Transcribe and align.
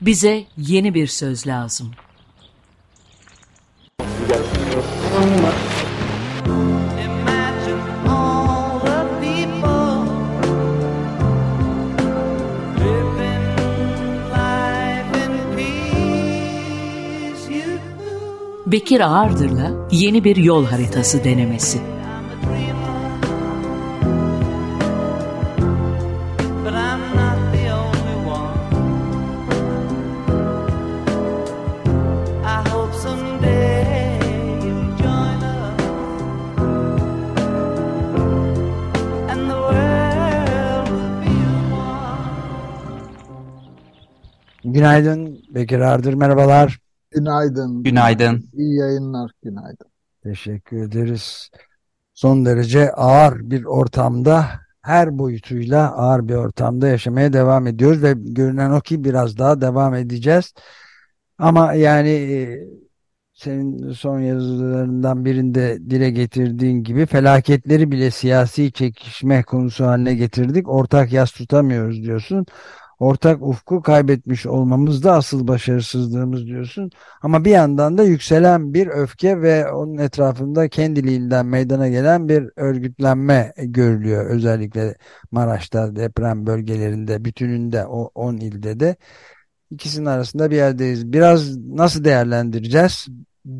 Bize 0.00 0.44
yeni 0.56 0.94
bir 0.94 1.06
söz 1.06 1.46
lazım. 1.46 1.90
Bekir 18.66 19.00
Ağırdır'la 19.00 19.88
yeni 19.90 20.24
bir 20.24 20.36
yol 20.36 20.66
haritası 20.66 21.24
denemesi. 21.24 21.99
Günaydın 44.90 45.42
Bekir 45.50 45.80
Ardır, 45.80 46.14
merhabalar. 46.14 46.80
Günaydın. 47.10 47.82
Günaydın. 47.82 48.44
İyi 48.52 48.76
yayınlar. 48.78 49.30
Günaydın. 49.42 49.86
Teşekkür 50.22 50.82
ederiz. 50.82 51.50
Son 52.14 52.46
derece 52.46 52.92
ağır 52.92 53.50
bir 53.50 53.64
ortamda, 53.64 54.46
her 54.82 55.18
boyutuyla 55.18 55.92
ağır 55.92 56.28
bir 56.28 56.34
ortamda 56.34 56.88
yaşamaya 56.88 57.32
devam 57.32 57.66
ediyoruz 57.66 58.02
ve 58.02 58.14
görünen 58.16 58.70
o 58.70 58.80
ki 58.80 59.04
biraz 59.04 59.38
daha 59.38 59.60
devam 59.60 59.94
edeceğiz. 59.94 60.54
Ama 61.38 61.72
yani 61.72 62.10
e, 62.10 62.58
senin 63.34 63.92
son 63.92 64.20
yazılarından 64.20 65.24
birinde 65.24 65.78
dile 65.90 66.10
getirdiğin 66.10 66.84
gibi 66.84 67.06
felaketleri 67.06 67.90
bile 67.90 68.10
siyasi 68.10 68.72
çekişme 68.72 69.42
konusu 69.42 69.86
haline 69.86 70.14
getirdik. 70.14 70.68
Ortak 70.68 71.12
yas 71.12 71.32
tutamıyoruz 71.32 72.02
diyorsun. 72.02 72.46
Ortak 73.00 73.42
ufku 73.42 73.82
kaybetmiş 73.82 74.46
olmamız 74.46 75.04
da 75.04 75.12
asıl 75.12 75.48
başarısızlığımız 75.48 76.46
diyorsun. 76.46 76.90
Ama 77.22 77.44
bir 77.44 77.50
yandan 77.50 77.98
da 77.98 78.02
yükselen 78.02 78.74
bir 78.74 78.86
öfke 78.86 79.42
ve 79.42 79.72
onun 79.72 79.98
etrafında 79.98 80.68
kendiliğinden 80.68 81.46
meydana 81.46 81.88
gelen 81.88 82.28
bir 82.28 82.50
örgütlenme 82.56 83.52
görülüyor. 83.56 84.30
Özellikle 84.30 84.96
Maraş'ta 85.30 85.96
deprem 85.96 86.46
bölgelerinde 86.46 87.24
bütününde 87.24 87.86
o 87.86 88.10
10 88.14 88.36
ilde 88.36 88.80
de 88.80 88.96
ikisinin 89.70 90.06
arasında 90.06 90.50
bir 90.50 90.56
yerdeyiz. 90.56 91.12
Biraz 91.12 91.56
nasıl 91.56 92.04
değerlendireceğiz? 92.04 93.06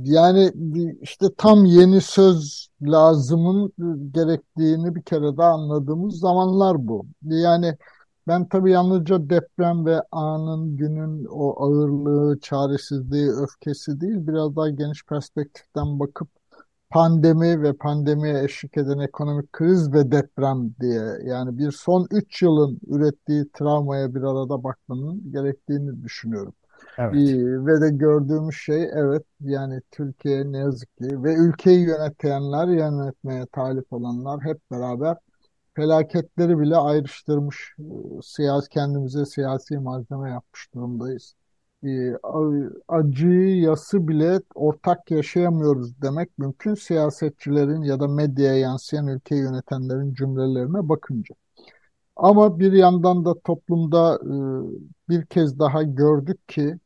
Yani 0.05 0.52
işte 1.02 1.27
tam 1.38 1.64
yeni 1.64 2.00
söz 2.00 2.68
lazımın 2.83 3.72
gerektiğini 4.14 4.94
bir 4.94 5.02
kere 5.02 5.36
daha 5.36 5.50
anladığımız 5.50 6.18
zamanlar 6.18 6.88
bu. 6.88 7.06
Yani 7.22 7.77
ben 8.29 8.49
tabii 8.49 8.71
yalnızca 8.71 9.31
deprem 9.31 9.87
ve 9.87 10.03
anın, 10.13 10.77
günün 10.77 11.25
o 11.31 11.65
ağırlığı, 11.65 12.41
çaresizliği, 12.41 13.31
öfkesi 13.31 14.01
değil, 14.01 14.27
biraz 14.27 14.57
daha 14.57 14.71
geniş 14.71 15.05
perspektiften 15.07 16.01
bakıp 16.01 16.29
pandemi 16.91 17.63
ve 17.63 17.73
pandemiye 17.73 18.45
eşlik 18.45 18.77
eden 18.77 18.98
ekonomik 18.98 19.53
kriz 19.53 19.93
ve 19.93 20.11
deprem 20.13 20.75
diye 20.81 21.03
yani 21.25 21.59
bir 21.59 21.71
son 21.73 22.07
3 22.11 22.43
yılın 22.43 22.81
ürettiği 22.89 23.45
travmaya 23.53 24.15
bir 24.15 24.23
arada 24.23 24.65
bakmanın 24.65 25.33
gerektiğini 25.33 26.03
düşünüyorum. 26.05 26.55
Evet. 26.98 27.15
Ee, 27.15 27.67
Ve 27.67 27.81
de 27.81 27.91
gördüğümüz 27.91 28.55
şey 28.57 28.83
evet 28.95 29.25
yani 29.41 29.81
Türkiye 29.91 30.53
ne 30.53 30.59
yazık 30.59 30.97
ki 30.97 31.23
ve 31.25 31.35
ülkeyi 31.35 31.81
yönetenler 31.87 32.69
yönetmeye 32.69 33.47
talip 33.47 33.92
olanlar 33.92 34.41
hep 34.45 34.70
beraber 34.70 35.17
felaketleri 35.80 36.58
bile 36.58 36.77
ayrıştırmış 36.77 37.74
e, 37.79 37.83
siyasi 38.23 38.68
kendimize 38.68 39.27
siyasi 39.27 39.79
malzeme 39.79 40.30
yapmış 40.30 40.74
durumdayız. 40.74 41.35
A- 42.23 42.96
Acıyı, 42.96 43.61
yası 43.61 44.08
bile 44.08 44.41
ortak 44.55 45.11
yaşayamıyoruz 45.11 46.02
demek 46.02 46.39
mümkün 46.39 46.74
siyasetçilerin 46.74 47.83
ya 47.83 48.01
da 48.01 48.08
medyaya 48.08 48.58
yansıyan 48.58 49.07
ülkeyi 49.07 49.41
yönetenlerin 49.42 50.14
cümlelerine 50.14 50.89
bakınca. 50.89 51.35
Ama 52.17 52.58
bir 52.61 52.73
yandan 52.73 53.24
da 53.24 53.41
toplumda 53.41 54.20
e, 54.24 55.08
bir 55.08 55.27
kez 55.27 55.58
daha 55.58 55.83
gördük 55.83 56.48
ki 56.48 56.79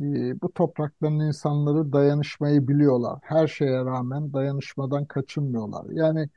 e, 0.00 0.40
bu 0.42 0.52
toprakların 0.52 1.20
insanları 1.20 1.92
dayanışmayı 1.92 2.68
biliyorlar. 2.68 3.18
Her 3.22 3.46
şeye 3.48 3.84
rağmen 3.84 4.32
dayanışmadan 4.32 5.04
kaçınmıyorlar. 5.06 5.86
Yani 5.92 6.20
e, 6.22 6.28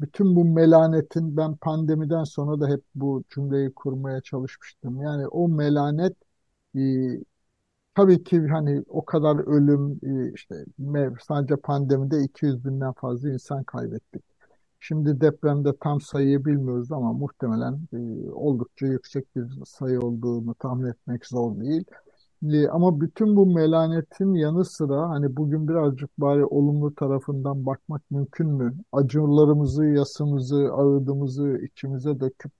bütün 0.00 0.36
bu 0.36 0.44
melanetin 0.44 1.36
ben 1.36 1.56
pandemiden 1.56 2.24
sonra 2.24 2.60
da 2.60 2.68
hep 2.68 2.82
bu 2.94 3.24
cümleyi 3.34 3.72
kurmaya 3.74 4.20
çalışmıştım. 4.20 5.02
Yani 5.02 5.28
o 5.28 5.48
melanet 5.48 6.16
e, 6.76 6.80
tabii 7.94 8.24
ki 8.24 8.46
hani 8.48 8.84
o 8.88 9.04
kadar 9.04 9.36
ölüm 9.46 10.00
e, 10.02 10.32
işte 10.34 10.64
sadece 11.26 11.56
pandemide 11.56 12.22
200 12.22 12.64
binden 12.64 12.92
fazla 12.92 13.30
insan 13.30 13.64
kaybettik. 13.64 14.22
Şimdi 14.80 15.20
depremde 15.20 15.70
tam 15.80 16.00
sayıyı 16.00 16.44
bilmiyoruz 16.44 16.92
ama 16.92 17.12
muhtemelen 17.12 17.80
e, 17.92 18.30
oldukça 18.30 18.86
yüksek 18.86 19.36
bir 19.36 19.64
sayı 19.64 20.00
olduğunu 20.00 20.54
tahmin 20.54 20.86
etmek 20.86 21.26
zor 21.26 21.60
değil. 21.60 21.84
E, 22.42 22.68
ama 22.68 23.00
bütün 23.00 23.36
bu 23.36 23.46
melanetin 23.46 24.34
yanı 24.34 24.64
sıra 24.64 25.08
hani 25.08 25.36
bugün 25.36 25.68
birazcık 25.68 26.10
bari 26.18 26.44
olumlu 26.44 26.94
tarafından 26.94 27.66
bakmak 27.66 28.10
mümkün 28.10 28.48
mü? 28.48 28.74
Acılarımızı, 28.92 29.84
yasımızı, 29.84 30.72
ağıdımızı 30.72 31.58
içimize 31.64 32.20
döküp 32.20 32.52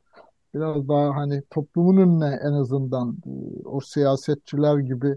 biraz 0.54 0.88
daha 0.88 1.16
hani 1.16 1.42
toplumun 1.50 1.96
önüne 1.96 2.40
en 2.42 2.52
azından 2.52 3.16
e, 3.26 3.68
o 3.68 3.80
siyasetçiler 3.80 4.78
gibi 4.78 5.08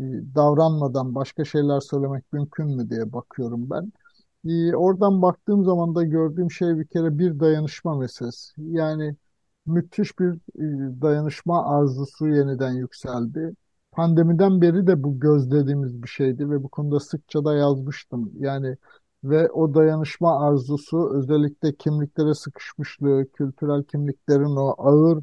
e, 0.00 0.04
davranmadan 0.34 1.14
başka 1.14 1.44
şeyler 1.44 1.80
söylemek 1.80 2.32
mümkün 2.32 2.66
mü 2.66 2.90
diye 2.90 3.12
bakıyorum 3.12 3.70
ben. 3.70 3.92
Ee, 4.46 4.74
oradan 4.76 5.22
baktığım 5.22 5.64
zaman 5.64 5.94
da 5.94 6.04
gördüğüm 6.04 6.50
şey 6.50 6.78
bir 6.78 6.86
kere 6.86 7.18
bir 7.18 7.40
dayanışma 7.40 7.98
meselesi. 7.98 8.52
Yani 8.58 9.16
müthiş 9.66 10.18
bir 10.18 10.32
e, 10.34 11.02
dayanışma 11.02 11.66
arzusu 11.66 12.28
yeniden 12.28 12.72
yükseldi. 12.72 13.54
Pandemiden 13.92 14.60
beri 14.60 14.86
de 14.86 15.02
bu 15.02 15.20
gözlediğimiz 15.20 16.02
bir 16.02 16.08
şeydi 16.08 16.50
ve 16.50 16.62
bu 16.62 16.68
konuda 16.68 17.00
sıkça 17.00 17.44
da 17.44 17.54
yazmıştım. 17.54 18.32
Yani 18.38 18.76
ve 19.24 19.50
o 19.50 19.74
dayanışma 19.74 20.46
arzusu 20.46 21.10
özellikle 21.14 21.74
kimliklere 21.76 22.34
sıkışmışlığı, 22.34 23.26
kültürel 23.32 23.84
kimliklerin 23.84 24.56
o 24.56 24.74
ağır 24.78 25.22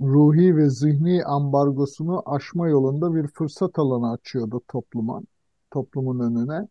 ruhi 0.00 0.56
ve 0.56 0.70
zihni 0.70 1.24
ambargosunu 1.24 2.22
aşma 2.26 2.68
yolunda 2.68 3.14
bir 3.14 3.26
fırsat 3.28 3.78
alanı 3.78 4.12
açıyordu 4.12 4.60
topluma, 4.68 5.22
toplumun 5.70 6.20
önüne. 6.20 6.68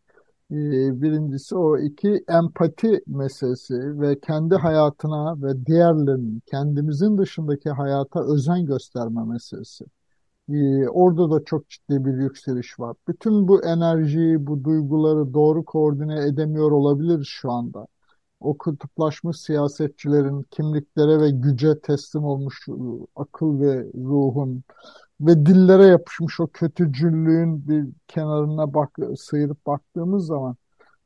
Ee, 0.51 1.01
Birincisi 1.01 1.55
o 1.55 1.77
iki 1.77 2.23
empati 2.29 3.01
meselesi 3.07 4.01
ve 4.01 4.19
kendi 4.19 4.55
hayatına 4.55 5.41
ve 5.43 5.65
diğerlerinin 5.65 6.41
kendimizin 6.45 7.17
dışındaki 7.17 7.69
hayata 7.69 8.23
özen 8.23 8.65
gösterme 8.65 9.23
meselesi. 9.25 9.85
Ee, 10.49 10.87
Orada 10.89 11.31
da 11.31 11.43
çok 11.45 11.69
ciddi 11.69 12.05
bir 12.05 12.13
yükseliş 12.13 12.79
var. 12.79 12.95
Bütün 13.07 13.47
bu 13.47 13.63
enerjiyi, 13.65 14.47
bu 14.47 14.63
duyguları 14.63 15.33
doğru 15.33 15.65
koordine 15.65 16.25
edemiyor 16.27 16.71
olabiliriz 16.71 17.27
şu 17.27 17.51
anda. 17.51 17.87
O 18.39 18.57
kutuplaşmış 18.57 19.37
siyasetçilerin 19.41 20.43
kimliklere 20.51 21.19
ve 21.21 21.31
güce 21.31 21.79
teslim 21.81 22.23
olmuş 22.23 22.67
ıı, 22.69 23.07
akıl 23.15 23.61
ve 23.61 23.85
ruhun 23.95 24.63
ve 25.21 25.45
dillere 25.45 25.85
yapışmış 25.85 26.39
o 26.39 26.47
kötücüllüğün 26.47 27.67
bir 27.67 27.85
kenarına 28.07 28.73
bak, 28.73 28.97
sıyırıp 29.17 29.65
baktığımız 29.65 30.25
zaman 30.25 30.55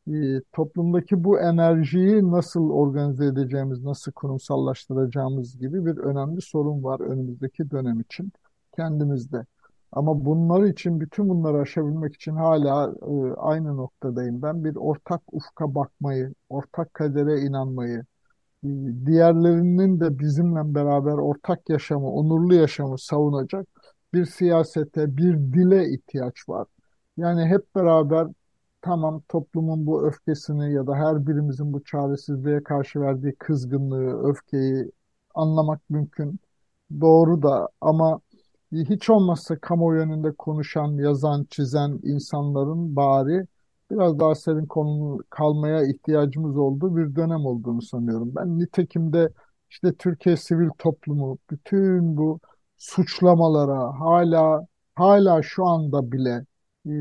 e, 0.07 0.41
toplumdaki 0.53 1.23
bu 1.23 1.39
enerjiyi 1.39 2.31
nasıl 2.31 2.69
organize 2.69 3.25
edeceğimiz, 3.25 3.83
nasıl 3.83 4.11
kurumsallaştıracağımız 4.11 5.57
gibi 5.59 5.85
bir 5.85 5.97
önemli 5.97 6.41
sorun 6.41 6.83
var 6.83 6.99
önümüzdeki 6.99 7.71
dönem 7.71 7.99
için 8.01 8.31
kendimizde. 8.75 9.45
Ama 9.91 10.25
bunlar 10.25 10.63
için, 10.63 11.00
bütün 11.01 11.29
bunları 11.29 11.57
aşabilmek 11.57 12.15
için 12.15 12.35
hala 12.35 12.94
e, 13.01 13.33
aynı 13.38 13.77
noktadayım. 13.77 14.41
Ben 14.41 14.63
bir 14.63 14.75
ortak 14.75 15.21
ufka 15.33 15.75
bakmayı, 15.75 16.33
ortak 16.50 16.94
kadere 16.94 17.41
inanmayı, 17.41 18.06
e, 18.63 18.68
diğerlerinin 19.06 20.00
de 20.00 20.19
bizimle 20.19 20.75
beraber 20.75 21.13
ortak 21.13 21.69
yaşamı, 21.69 22.12
onurlu 22.12 22.56
yaşamı 22.56 23.00
savunacak 23.00 23.68
bir 24.13 24.25
siyasete, 24.25 25.18
bir 25.18 25.33
dile 25.38 25.89
ihtiyaç 25.89 26.50
var. 26.50 26.68
Yani 27.18 27.45
hep 27.45 27.75
beraber 27.75 28.27
tamam 28.81 29.21
toplumun 29.29 29.85
bu 29.85 30.07
öfkesini 30.07 30.73
ya 30.73 30.88
da 30.88 30.95
her 30.95 31.27
birimizin 31.27 31.73
bu 31.73 31.83
çaresizliğe 31.83 32.63
karşı 32.63 33.01
verdiği 33.01 33.35
kızgınlığı, 33.35 34.29
öfkeyi 34.29 34.91
anlamak 35.35 35.89
mümkün. 35.89 36.39
Doğru 37.01 37.41
da 37.44 37.69
ama 37.81 38.21
hiç 38.71 39.09
olmazsa 39.09 39.59
kamuoyu 39.59 40.01
önünde 40.01 40.31
konuşan, 40.31 40.91
yazan, 40.94 41.47
çizen 41.50 42.00
insanların 42.03 42.95
bari 42.95 43.47
biraz 43.91 44.19
daha 44.19 44.35
serin 44.35 44.65
konu 44.65 45.19
kalmaya 45.29 45.83
ihtiyacımız 45.88 46.57
olduğu 46.57 46.97
bir 46.97 47.15
dönem 47.15 47.45
olduğunu 47.45 47.81
sanıyorum. 47.81 48.35
Ben 48.35 48.59
nitekim 48.59 49.13
de 49.13 49.29
işte 49.69 49.94
Türkiye 49.94 50.38
sivil 50.38 50.69
toplumu 50.77 51.38
bütün 51.50 52.18
bu 52.18 52.39
suçlamalara 52.77 54.00
hala 54.00 54.68
hala 54.95 55.41
şu 55.44 55.65
anda 55.65 56.12
bile 56.12 56.45
e, 56.85 56.91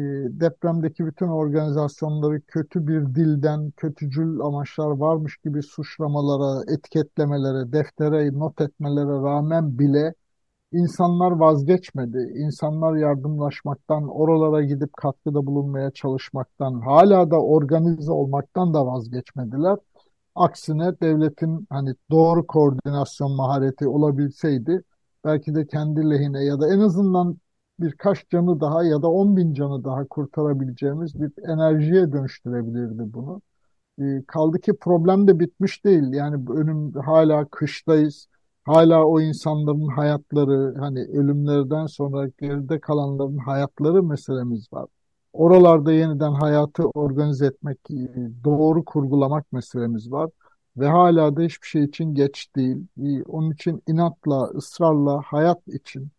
depremdeki 0.41 1.07
bütün 1.07 1.29
organizasyonları 1.29 2.41
kötü 2.41 2.87
bir 2.87 3.01
dilden, 3.15 3.71
kötücül 3.77 4.41
amaçlar 4.41 4.91
varmış 4.91 5.37
gibi 5.37 5.63
suçlamalara, 5.63 6.73
etiketlemelere, 6.73 7.73
deftere 7.73 8.39
not 8.39 8.61
etmelere 8.61 9.07
rağmen 9.07 9.79
bile 9.79 10.15
insanlar 10.73 11.31
vazgeçmedi. 11.31 12.33
İnsanlar 12.37 12.97
yardımlaşmaktan, 12.97 14.09
oralara 14.09 14.63
gidip 14.63 14.93
katkıda 14.93 15.47
bulunmaya 15.47 15.91
çalışmaktan, 15.91 16.81
hala 16.81 17.31
da 17.31 17.43
organize 17.43 18.13
olmaktan 18.13 18.75
da 18.75 18.87
vazgeçmediler. 18.87 19.79
Aksine 20.35 21.01
devletin 21.01 21.67
hani 21.71 21.95
doğru 22.11 22.47
koordinasyon 22.47 23.33
mahareti 23.37 23.89
olabilseydi 23.89 24.83
belki 25.25 25.55
de 25.55 25.67
kendi 25.67 26.11
lehine 26.11 26.45
ya 26.45 26.61
da 26.61 26.75
en 26.75 26.81
azından 26.81 27.39
birkaç 27.81 28.29
canı 28.31 28.61
daha 28.61 28.85
ya 28.85 29.03
da 29.03 29.11
on 29.11 29.37
bin 29.37 29.55
canı 29.55 29.85
daha 29.85 30.07
kurtarabileceğimiz 30.07 31.21
bir 31.21 31.33
enerjiye 31.49 32.13
dönüştürebilirdi 32.13 33.13
bunu. 33.13 33.43
E, 34.01 34.25
kaldı 34.27 34.61
ki 34.61 34.73
problem 34.81 35.29
de 35.29 35.41
bitmiş 35.41 35.85
değil. 35.85 36.13
Yani 36.13 36.51
önüm 36.51 36.93
hala 36.93 37.45
kıştayız. 37.45 38.29
Hala 38.65 39.05
o 39.07 39.21
insanların 39.21 39.89
hayatları, 39.89 40.75
hani 40.79 41.01
ölümlerden 41.01 41.87
sonra 41.87 42.29
geride 42.41 42.81
kalanların 42.81 43.39
hayatları 43.39 44.03
meselemiz 44.03 44.73
var. 44.73 44.87
Oralarda 45.33 45.93
yeniden 45.93 46.33
hayatı 46.33 46.85
organize 46.85 47.47
etmek, 47.47 47.79
e, 47.91 47.95
doğru 48.45 48.85
kurgulamak 48.85 49.53
meselemiz 49.53 50.13
var. 50.13 50.31
Ve 50.77 50.87
hala 50.89 51.37
da 51.37 51.43
hiçbir 51.43 51.67
şey 51.67 51.85
için 51.85 52.15
geç 52.15 52.49
değil. 52.57 52.87
E, 53.03 53.23
Onun 53.23 53.51
için 53.53 53.83
inatla, 53.89 54.45
ısrarla 54.45 55.21
hayat 55.25 55.69
için 55.69 56.11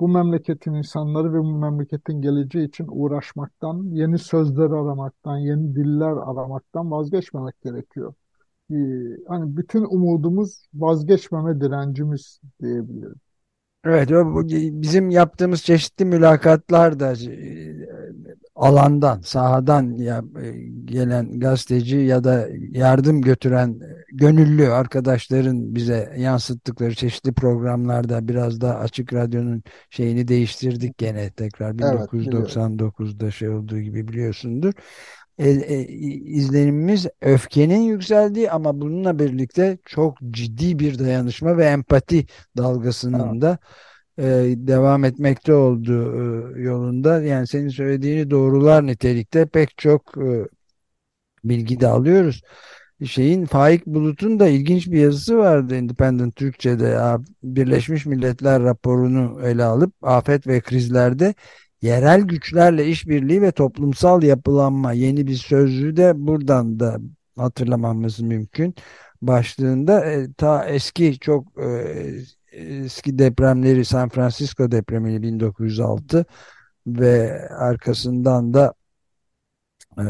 bu 0.00 0.08
memleketin 0.08 0.74
insanları 0.74 1.32
ve 1.34 1.38
bu 1.38 1.52
memleketin 1.58 2.22
geleceği 2.22 2.68
için 2.68 2.86
uğraşmaktan, 2.90 3.84
yeni 3.92 4.18
sözler 4.18 4.66
aramaktan, 4.70 5.38
yeni 5.38 5.76
diller 5.76 6.12
aramaktan 6.12 6.90
vazgeçmemek 6.90 7.60
gerekiyor. 7.62 8.14
Ee, 8.70 8.74
hani 9.28 9.56
bütün 9.56 9.84
umudumuz 9.84 10.62
vazgeçmeme 10.74 11.60
direncimiz 11.60 12.40
diyebilirim. 12.62 13.14
Evet, 13.84 14.10
bizim 14.82 15.10
yaptığımız 15.10 15.62
çeşitli 15.62 16.04
mülakatlar 16.04 17.00
da 17.00 17.12
e, 17.12 17.76
alandan, 18.56 19.20
sahadan 19.20 19.98
e, 19.98 20.22
gelen 20.84 21.40
gazeteci 21.40 21.96
ya 21.96 22.24
da 22.24 22.48
yardım 22.70 23.22
götüren 23.22 23.68
e, 23.68 24.04
gönüllü 24.12 24.68
arkadaşların 24.68 25.74
bize 25.74 26.14
yansıttıkları 26.18 26.94
çeşitli 26.94 27.32
programlarda 27.32 28.28
biraz 28.28 28.60
da 28.60 28.78
Açık 28.78 29.12
Radyo'nun 29.12 29.62
şeyini 29.90 30.28
değiştirdik 30.28 30.98
gene 30.98 31.30
tekrar 31.30 31.68
Evet, 31.68 31.78
biliyorum. 31.78 32.12
1999'da 32.12 33.30
şey 33.30 33.48
olduğu 33.48 33.80
gibi 33.80 34.08
biliyorsundur. 34.08 34.72
E, 35.38 35.50
e, 35.50 35.86
izlenimimiz 35.86 37.06
öfkenin 37.20 37.80
yükseldiği 37.80 38.50
ama 38.50 38.80
bununla 38.80 39.18
birlikte 39.18 39.78
çok 39.84 40.18
ciddi 40.30 40.78
bir 40.78 40.98
dayanışma 40.98 41.56
ve 41.56 41.64
empati 41.64 42.16
Evet, 42.16 42.28
dalgasının 42.56 43.40
da 43.40 43.58
e, 44.18 44.24
devam 44.56 45.04
etmekte 45.04 45.54
olduğu 45.54 46.56
e, 46.56 46.62
yolunda. 46.62 47.22
Yani 47.22 47.46
senin 47.46 47.68
söylediğini 47.68 48.30
doğrular 48.30 48.86
nitelikte 48.86 49.46
pek 49.46 49.78
çok 49.78 50.18
e, 50.18 50.48
bilgi 51.44 51.80
de 51.80 51.86
alıyoruz. 51.86 52.42
Şeyin 53.06 53.46
Faik 53.46 53.86
Bulut'un 53.86 54.40
da 54.40 54.48
ilginç 54.48 54.86
bir 54.86 55.00
yazısı 55.00 55.38
vardı 55.38 55.76
Independent 55.76 56.36
Türkçe'de 56.36 56.98
Birleşmiş 57.42 58.06
Milletler 58.06 58.62
raporunu 58.62 59.40
ele 59.46 59.64
alıp 59.64 59.94
afet 60.02 60.46
ve 60.46 60.60
krizlerde 60.60 61.34
yerel 61.82 62.22
güçlerle 62.22 62.86
işbirliği 62.86 63.42
ve 63.42 63.52
toplumsal 63.52 64.22
yapılanma 64.22 64.92
yeni 64.92 65.26
bir 65.26 65.36
sözlüğü 65.36 65.96
de 65.96 66.12
buradan 66.16 66.80
da 66.80 66.98
hatırlamamız 67.36 68.20
mümkün. 68.20 68.74
Başlığında 69.22 70.04
e, 70.06 70.32
ta 70.32 70.64
eski 70.66 71.18
çok 71.18 71.58
e, 71.62 71.68
eski 72.52 73.18
depremleri 73.18 73.84
San 73.84 74.08
Francisco 74.08 74.70
depremini 74.70 75.22
1906 75.22 76.24
ve 76.86 77.48
arkasından 77.50 78.54
da 78.54 78.74
e, 79.98 80.02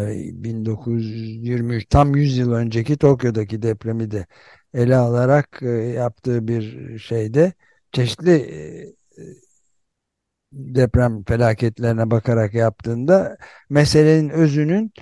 1923 0.44 1.86
tam 1.90 2.16
100 2.16 2.36
yıl 2.38 2.52
önceki 2.52 2.96
Tokyo'daki 2.98 3.62
depremi 3.62 4.10
de 4.10 4.26
ele 4.74 4.96
alarak 4.96 5.58
e, 5.62 5.68
yaptığı 5.70 6.48
bir 6.48 6.98
şeyde 6.98 7.52
çeşitli 7.92 8.32
e, 8.32 8.96
deprem 10.56 11.24
felaketlerine 11.24 12.10
bakarak 12.10 12.54
yaptığında 12.54 13.36
meselenin 13.70 14.28
özünün 14.28 14.92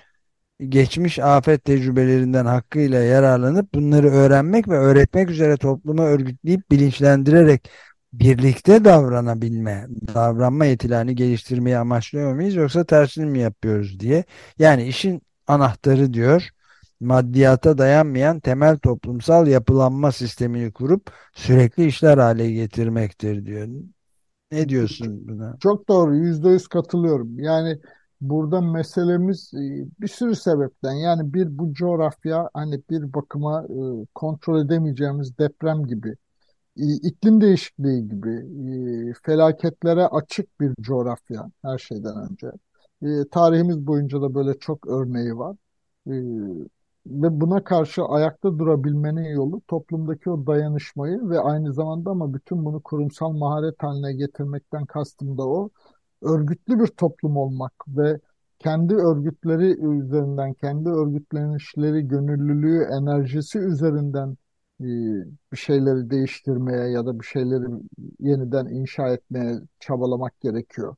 geçmiş 0.69 1.19
afet 1.19 1.65
tecrübelerinden 1.65 2.47
hakkıyla 2.47 3.03
yararlanıp 3.03 3.75
bunları 3.75 4.11
öğrenmek 4.11 4.69
ve 4.69 4.79
öğretmek 4.79 5.31
üzere 5.31 5.56
topluma 5.56 6.03
örgütleyip 6.03 6.71
bilinçlendirerek 6.71 7.71
birlikte 8.12 8.85
davranabilme, 8.85 9.87
davranma 10.15 10.65
yetilerini 10.65 11.15
geliştirmeyi 11.15 11.79
amaçlıyor 11.79 12.35
muyuz 12.35 12.55
yoksa 12.55 12.85
tersini 12.85 13.27
mi 13.27 13.39
yapıyoruz 13.39 14.01
diye. 14.01 14.25
Yani 14.59 14.85
işin 14.87 15.23
anahtarı 15.47 16.15
diyor, 16.15 16.49
maddiyata 17.01 17.79
dayanmayan 17.79 18.41
temel 18.41 18.79
toplumsal 18.79 19.47
yapılanma 19.47 20.12
sistemini 20.12 20.73
kurup 20.73 21.11
sürekli 21.35 21.87
işler 21.87 22.19
hale 22.19 22.51
getirmektir 22.53 23.47
diyor. 23.47 23.69
Ne 24.52 24.69
diyorsun 24.69 25.29
buna? 25.29 25.61
çok 25.61 25.88
doğru, 25.88 26.17
yüzde 26.17 26.49
yüz 26.49 26.69
katılıyorum. 26.69 27.38
Yani 27.38 27.79
burada 28.20 28.61
meselemiz 28.61 29.55
e, 29.55 29.87
bir 30.00 30.08
sürü 30.08 30.37
sebepten. 30.37 30.93
Yani 30.93 31.35
bir 31.35 31.58
bu 31.58 31.73
coğrafya 31.75 32.50
hani 32.55 32.82
bir 32.91 33.14
bakıma 33.14 33.64
e, 33.64 34.06
kontrol 34.14 34.64
edemeyeceğimiz 34.67 35.38
deprem 35.38 35.87
gibi, 35.87 36.17
iklim 36.76 37.41
değişikliği 37.41 38.08
gibi, 38.08 38.31
e, 39.11 39.14
felaketlere 39.25 40.06
açık 40.06 40.61
bir 40.61 40.75
coğrafya 40.81 41.51
her 41.63 41.79
şeyden 41.79 42.31
önce. 42.31 42.53
Tarihimiz 43.31 43.86
boyunca 43.86 44.22
da 44.22 44.34
böyle 44.34 44.58
çok 44.58 44.89
örneği 44.89 45.36
var. 45.39 45.56
Ve 47.06 47.41
buna 47.41 47.65
karşı 47.65 48.05
ayakta 48.05 48.58
durabilmenin 48.58 49.25
yolu 49.25 49.61
toplumdaki 49.69 50.31
o 50.31 50.46
dayanışmayı 50.46 51.31
ve 51.31 51.41
aynı 51.41 51.73
zamanda 51.73 52.11
ama 52.11 52.34
bütün 52.34 52.65
bunu 52.65 52.81
kurumsal 52.82 53.32
maharet 53.32 53.82
haline 53.82 54.13
getirmekten 54.13 54.87
kastım 54.87 55.39
da 55.39 55.49
o 55.49 55.70
örgütlü 56.23 56.81
bir 56.81 56.87
toplum 56.87 57.37
olmak 57.37 57.73
ve 57.89 58.20
kendi 58.58 58.94
örgütleri 58.94 59.65
üzerinden, 59.87 60.55
kendi 60.55 60.89
örgütlenişleri, 60.89 62.08
gönüllülüğü, 62.08 62.82
enerjisi 62.93 63.58
üzerinden 63.58 64.37
e, 64.81 64.84
bir 65.53 65.56
şeyleri 65.56 66.11
değiştirmeye 66.11 66.91
ya 66.91 67.06
da 67.06 67.20
bir 67.20 67.25
şeyleri 67.25 67.65
yeniden 68.20 68.67
inşa 68.67 69.08
etmeye 69.08 69.61
çabalamak 69.81 70.41
gerekiyor. 70.41 70.96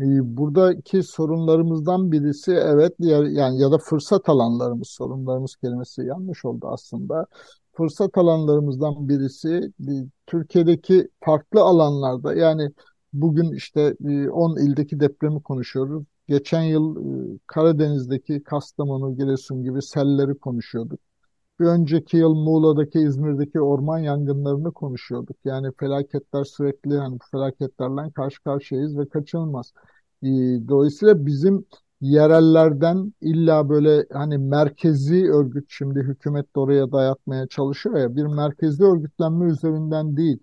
E, 0.00 0.36
Buradaki 0.36 1.02
sorunlarımızdan 1.02 2.12
birisi 2.12 2.52
evet 2.52 2.92
diğer 3.00 3.24
yani 3.24 3.60
ya 3.60 3.72
da 3.72 3.78
fırsat 3.78 4.28
alanlarımız 4.28 4.88
sorunlarımız 4.88 5.56
kelimesi 5.56 6.02
yanlış 6.02 6.44
oldu 6.44 6.68
aslında. 6.68 7.26
Fırsat 7.72 8.18
alanlarımızdan 8.18 9.08
birisi 9.08 9.72
e, 9.88 9.92
Türkiye'deki 10.26 11.08
farklı 11.24 11.60
alanlarda 11.60 12.34
yani 12.34 12.70
bugün 13.12 13.52
işte 13.52 13.96
e, 14.04 14.28
10 14.30 14.56
ildeki 14.56 15.00
depremi 15.00 15.42
konuşuyoruz. 15.42 16.04
Geçen 16.28 16.62
yıl 16.62 16.96
e, 17.34 17.38
Karadeniz'deki 17.46 18.42
Kastamonu, 18.42 19.16
Giresun 19.16 19.62
gibi 19.64 19.82
selleri 19.82 20.34
konuşuyorduk. 20.38 21.00
Bir 21.60 21.64
önceki 21.66 22.16
yıl 22.16 22.34
Muğla'daki, 22.34 22.98
İzmir'deki 22.98 23.60
orman 23.60 23.98
yangınlarını 23.98 24.72
konuşuyorduk. 24.72 25.36
Yani 25.44 25.72
felaketler 25.80 26.44
sürekli 26.44 26.98
hani 26.98 27.14
bu 27.14 27.24
felaketlerle 27.30 28.10
karşı 28.12 28.42
karşıyayız 28.42 28.98
ve 28.98 29.08
kaçınılmaz. 29.08 29.72
Ee, 30.22 30.26
Dolayısıyla 30.68 31.26
bizim 31.26 31.64
yerellerden 32.00 33.12
illa 33.20 33.68
böyle 33.68 34.06
hani 34.12 34.38
merkezi 34.38 35.30
örgüt 35.32 35.64
şimdi 35.68 36.00
hükümet 36.00 36.56
de 36.56 36.60
oraya 36.60 36.92
dayatmaya 36.92 37.46
çalışıyor 37.46 37.96
ya 37.98 38.16
bir 38.16 38.24
merkezi 38.26 38.84
örgütlenme 38.84 39.46
üzerinden 39.52 40.16
değil. 40.16 40.38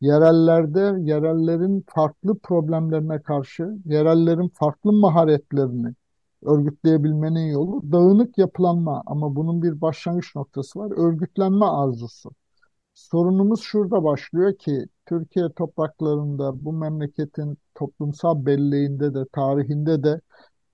Yerellerde 0.00 0.80
yerellerin 1.00 1.84
farklı 1.88 2.38
problemlerine 2.38 3.22
karşı 3.22 3.68
yerellerin 3.84 4.48
farklı 4.48 4.92
maharetlerini 4.92 5.94
örgütleyebilmenin 6.42 7.46
yolu 7.52 7.92
dağınık 7.92 8.38
yapılanma 8.38 9.02
ama 9.06 9.36
bunun 9.36 9.62
bir 9.62 9.80
başlangıç 9.80 10.36
noktası 10.36 10.78
var. 10.78 10.92
Örgütlenme 10.96 11.64
arzusu. 11.64 12.30
Sorunumuz 12.94 13.60
şurada 13.62 14.04
başlıyor 14.04 14.54
ki 14.58 14.86
Türkiye 15.06 15.48
topraklarında 15.56 16.64
bu 16.64 16.72
memleketin 16.72 17.58
toplumsal 17.74 18.46
belleğinde 18.46 19.14
de 19.14 19.24
tarihinde 19.32 20.02
de 20.04 20.20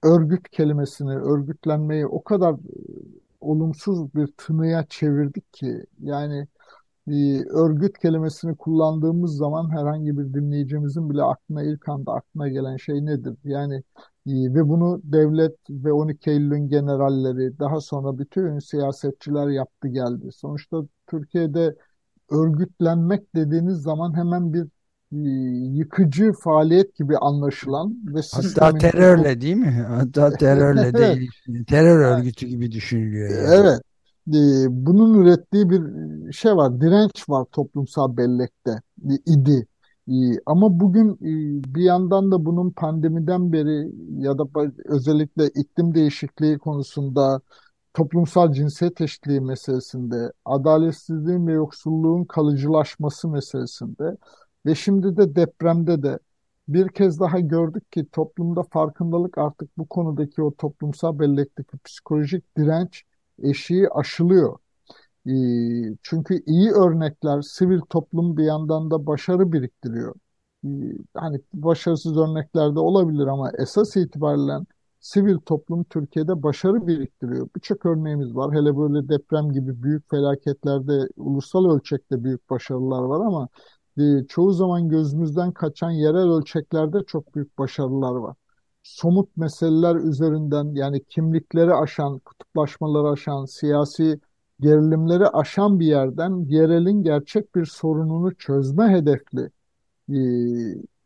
örgüt 0.03 0.51
kelimesini, 0.51 1.17
örgütlenmeyi 1.17 2.07
o 2.07 2.25
kadar 2.25 2.55
e, 2.55 2.59
olumsuz 3.41 4.15
bir 4.15 4.27
tınıya 4.37 4.87
çevirdik 4.91 5.53
ki 5.53 5.85
yani 6.03 6.49
e, 7.09 7.45
örgüt 7.51 7.99
kelimesini 7.99 8.57
kullandığımız 8.57 9.37
zaman 9.37 9.71
herhangi 9.71 10.19
bir 10.19 10.35
dinleyicimizin 10.35 11.11
bile 11.11 11.23
aklına 11.23 11.63
ilk 11.63 11.89
anda 11.89 12.13
aklına 12.13 12.49
gelen 12.49 12.77
şey 12.77 13.07
nedir? 13.07 13.37
Yani 13.45 13.83
ve 14.27 14.69
bunu 14.69 15.01
devlet 15.05 15.55
ve 15.71 15.93
12 15.93 16.31
Eylül'ün 16.31 16.69
generalleri 16.69 17.59
daha 17.59 17.81
sonra 17.81 18.19
bütün 18.19 18.59
siyasetçiler 18.59 19.49
yaptı 19.49 19.89
geldi. 19.89 20.33
Sonuçta 20.33 20.83
Türkiye'de 21.07 21.77
örgütlenmek 22.31 23.35
dediğiniz 23.35 23.79
zaman 23.79 24.17
hemen 24.17 24.53
bir 24.53 24.67
e, 25.13 25.19
yıkıcı 25.77 26.33
faaliyet 26.33 26.97
gibi 26.97 27.19
anlaşılan 27.19 27.97
ve 28.07 28.21
Hatta 28.33 28.79
terörle 28.79 29.41
değil 29.41 29.57
mi? 29.57 29.87
Hatta 29.89 30.31
terörle 30.39 30.95
değil. 30.95 31.31
Terör 31.67 32.19
örgütü 32.19 32.47
gibi 32.47 32.73
düşünülüyor 32.73 33.31
yani. 33.31 33.55
evet 33.55 33.81
E, 34.29 34.67
bunun 34.69 35.23
ürettiği 35.23 35.71
bir 35.71 35.83
şey 36.33 36.57
var, 36.57 36.81
direnç 36.81 37.29
var 37.29 37.45
toplumsal 37.53 38.17
bellekte 38.17 38.81
e, 39.11 39.15
idi. 39.27 39.67
E, 40.09 40.13
Ama 40.47 40.81
bugün 40.81 41.13
e, 41.15 41.75
bir 41.75 41.83
yandan 41.83 42.31
da 42.33 42.45
bunun 42.45 42.71
pandemiden 42.71 43.53
beri 43.53 43.93
ya 44.25 44.39
da 44.39 44.45
özellikle 44.85 45.49
iklim 45.49 45.95
değişikliği 45.95 46.59
konusunda 46.59 47.41
toplumsal 47.95 48.53
cinsiyet 48.53 49.01
eşitliği 49.01 49.41
meselesinde, 49.41 50.33
adaletsizliğin 50.45 51.47
ve 51.47 51.53
yoksulluğun 51.53 52.25
kalıcılaşması 52.25 53.29
meselesinde 53.29 54.17
ve 54.67 54.75
şimdi 54.75 55.17
de 55.17 55.37
depremde 55.37 56.03
de 56.03 56.19
bir 56.69 56.89
kez 56.89 57.21
daha 57.21 57.41
gördük 57.41 57.93
ki 57.93 58.07
toplumda 58.13 58.63
farkındalık 58.63 59.39
artık 59.39 59.79
bu 59.79 59.87
konudaki 59.89 60.43
o 60.43 60.55
toplumsal 60.55 61.19
bellekteki 61.19 61.79
psikolojik 61.85 62.57
direnç 62.57 63.05
eşiği 63.43 63.89
aşılıyor. 63.91 64.59
Ee, 65.29 65.97
Çünkü 66.03 66.43
iyi 66.47 66.71
örnekler 66.71 67.43
sivil 67.43 67.81
toplum 67.91 68.37
bir 68.37 68.45
yandan 68.45 68.91
da 68.91 69.07
başarı 69.07 69.53
biriktiriyor. 69.53 70.15
Ee, 70.65 70.69
Hani 71.15 71.41
başarısız 71.55 72.17
örnekler 72.19 72.75
de 72.75 72.79
olabilir 72.81 73.27
ama 73.27 73.51
esas 73.59 73.97
itibariyle 73.97 74.53
sivil 75.01 75.39
toplum 75.39 75.85
Türkiye'de 75.85 76.43
başarı 76.43 76.87
biriktiriyor. 76.87 77.49
Birçok 77.57 77.87
örneğimiz 77.87 78.37
var. 78.37 78.55
Hele 78.55 78.77
böyle 78.77 79.09
deprem 79.09 79.53
gibi 79.53 79.83
büyük 79.83 80.11
felaketlerde 80.11 81.09
ulusal 81.17 81.71
ölçekte 81.77 82.25
büyük 82.25 82.51
başarılar 82.51 83.03
var 83.03 83.21
ama 83.27 83.49
e, 83.99 84.27
çoğu 84.29 84.53
zaman 84.53 84.89
gözümüzden 84.89 85.53
kaçan 85.53 85.91
yerel 85.91 86.29
ölçeklerde 86.29 86.99
çok 87.07 87.35
büyük 87.35 87.59
başarılar 87.59 88.15
var. 88.15 88.37
Somut 88.83 89.37
meseleler 89.37 89.97
üzerinden 89.97 90.75
yani 90.75 91.05
kimlikleri 91.05 91.75
aşan, 91.75 92.19
kutuplaşmaları 92.19 93.09
aşan, 93.11 93.45
siyasi 93.45 94.21
gerilimleri 94.61 95.29
aşan 95.29 95.81
bir 95.81 95.87
yerden 95.87 96.45
yerelin 96.49 97.03
gerçek 97.03 97.55
bir 97.55 97.65
sorununu 97.65 98.35
çözme 98.35 98.89
hedefli 98.89 99.51
e, 100.11 100.19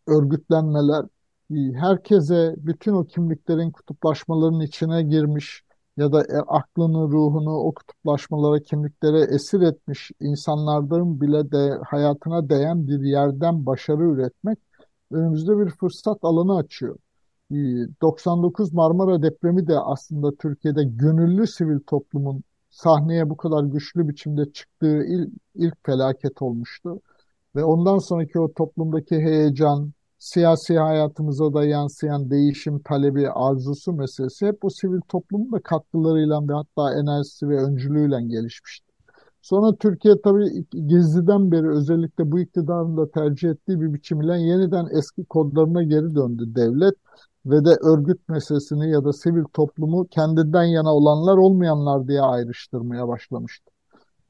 örgütlenmeler 0.07 1.05
e, 1.51 1.57
herkese 1.73 2.55
bütün 2.59 2.93
o 2.93 3.05
kimliklerin 3.07 3.71
kutuplaşmaların 3.71 4.61
içine 4.61 5.03
girmiş 5.03 5.63
ya 5.97 6.13
da 6.13 6.21
e, 6.23 6.39
aklını, 6.49 7.09
ruhunu 7.09 7.51
o 7.57 7.75
kutuplaşmalara, 7.75 8.63
kimliklere 8.63 9.21
esir 9.35 9.61
etmiş 9.61 10.11
insanlardan 10.21 11.21
bile 11.21 11.51
de 11.53 11.79
hayatına 11.87 12.49
değen 12.49 12.89
bir 12.89 13.01
yerden 13.01 13.67
başarı 13.67 14.03
üretmek 14.03 14.59
önümüzde 15.11 15.59
bir 15.59 15.71
fırsat 15.71 16.19
alanı 16.23 16.57
açıyor. 16.57 16.97
E, 17.51 17.57
99 18.03 18.73
Marmara 18.73 19.23
depremi 19.23 19.67
de 19.69 19.79
aslında 19.79 20.37
Türkiye'de 20.37 20.85
gönüllü 20.85 21.47
sivil 21.47 21.81
toplumun 21.87 22.43
sahneye 22.71 23.31
bu 23.31 23.37
kadar 23.37 23.65
güçlü 23.65 24.09
biçimde 24.09 24.53
çıktığı 24.53 25.05
il- 25.05 25.31
ilk 25.55 25.87
felaket 25.87 26.43
olmuştu. 26.43 27.01
Ve 27.57 27.65
ondan 27.65 27.99
sonraki 27.99 28.41
o 28.41 28.53
toplumdaki 28.53 29.17
heyecan, 29.17 29.93
siyasi 30.19 30.79
hayatımıza 30.79 31.55
da 31.55 31.65
yansıyan 31.65 32.31
değişim 32.31 32.79
talebi, 32.83 33.31
arzusu 33.31 33.93
meselesi 33.93 34.47
hep 34.47 34.65
o 34.65 34.71
sivil 34.71 35.01
toplumun 35.09 35.53
da 35.53 35.61
katkılarıyla 35.61 36.49
ve 36.49 36.53
hatta 36.53 37.01
enerjisi 37.01 37.49
ve 37.49 37.57
öncülüğüyle 37.63 38.23
gelişmişti. 38.23 38.91
Sonra 39.43 39.77
Türkiye 39.77 40.15
tabii 40.25 40.65
Gezi'den 40.87 41.53
beri 41.53 41.69
özellikle 41.69 42.33
bu 42.33 42.41
iktidarın 42.41 42.97
da 42.97 43.11
tercih 43.11 43.51
ettiği 43.51 43.81
bir 43.81 43.95
biçimle 43.95 44.41
yeniden 44.41 44.87
eski 44.99 45.25
kodlarına 45.25 45.83
geri 45.83 46.15
döndü 46.15 46.45
devlet 46.55 46.95
ve 47.47 47.65
de 47.65 47.71
örgüt 47.83 48.29
meselesini 48.29 48.91
ya 48.91 49.05
da 49.05 49.13
sivil 49.13 49.45
toplumu 49.53 50.07
kendinden 50.11 50.65
yana 50.65 50.95
olanlar 50.95 51.37
olmayanlar 51.37 52.09
diye 52.09 52.21
ayrıştırmaya 52.23 53.09
başlamıştı. 53.09 53.71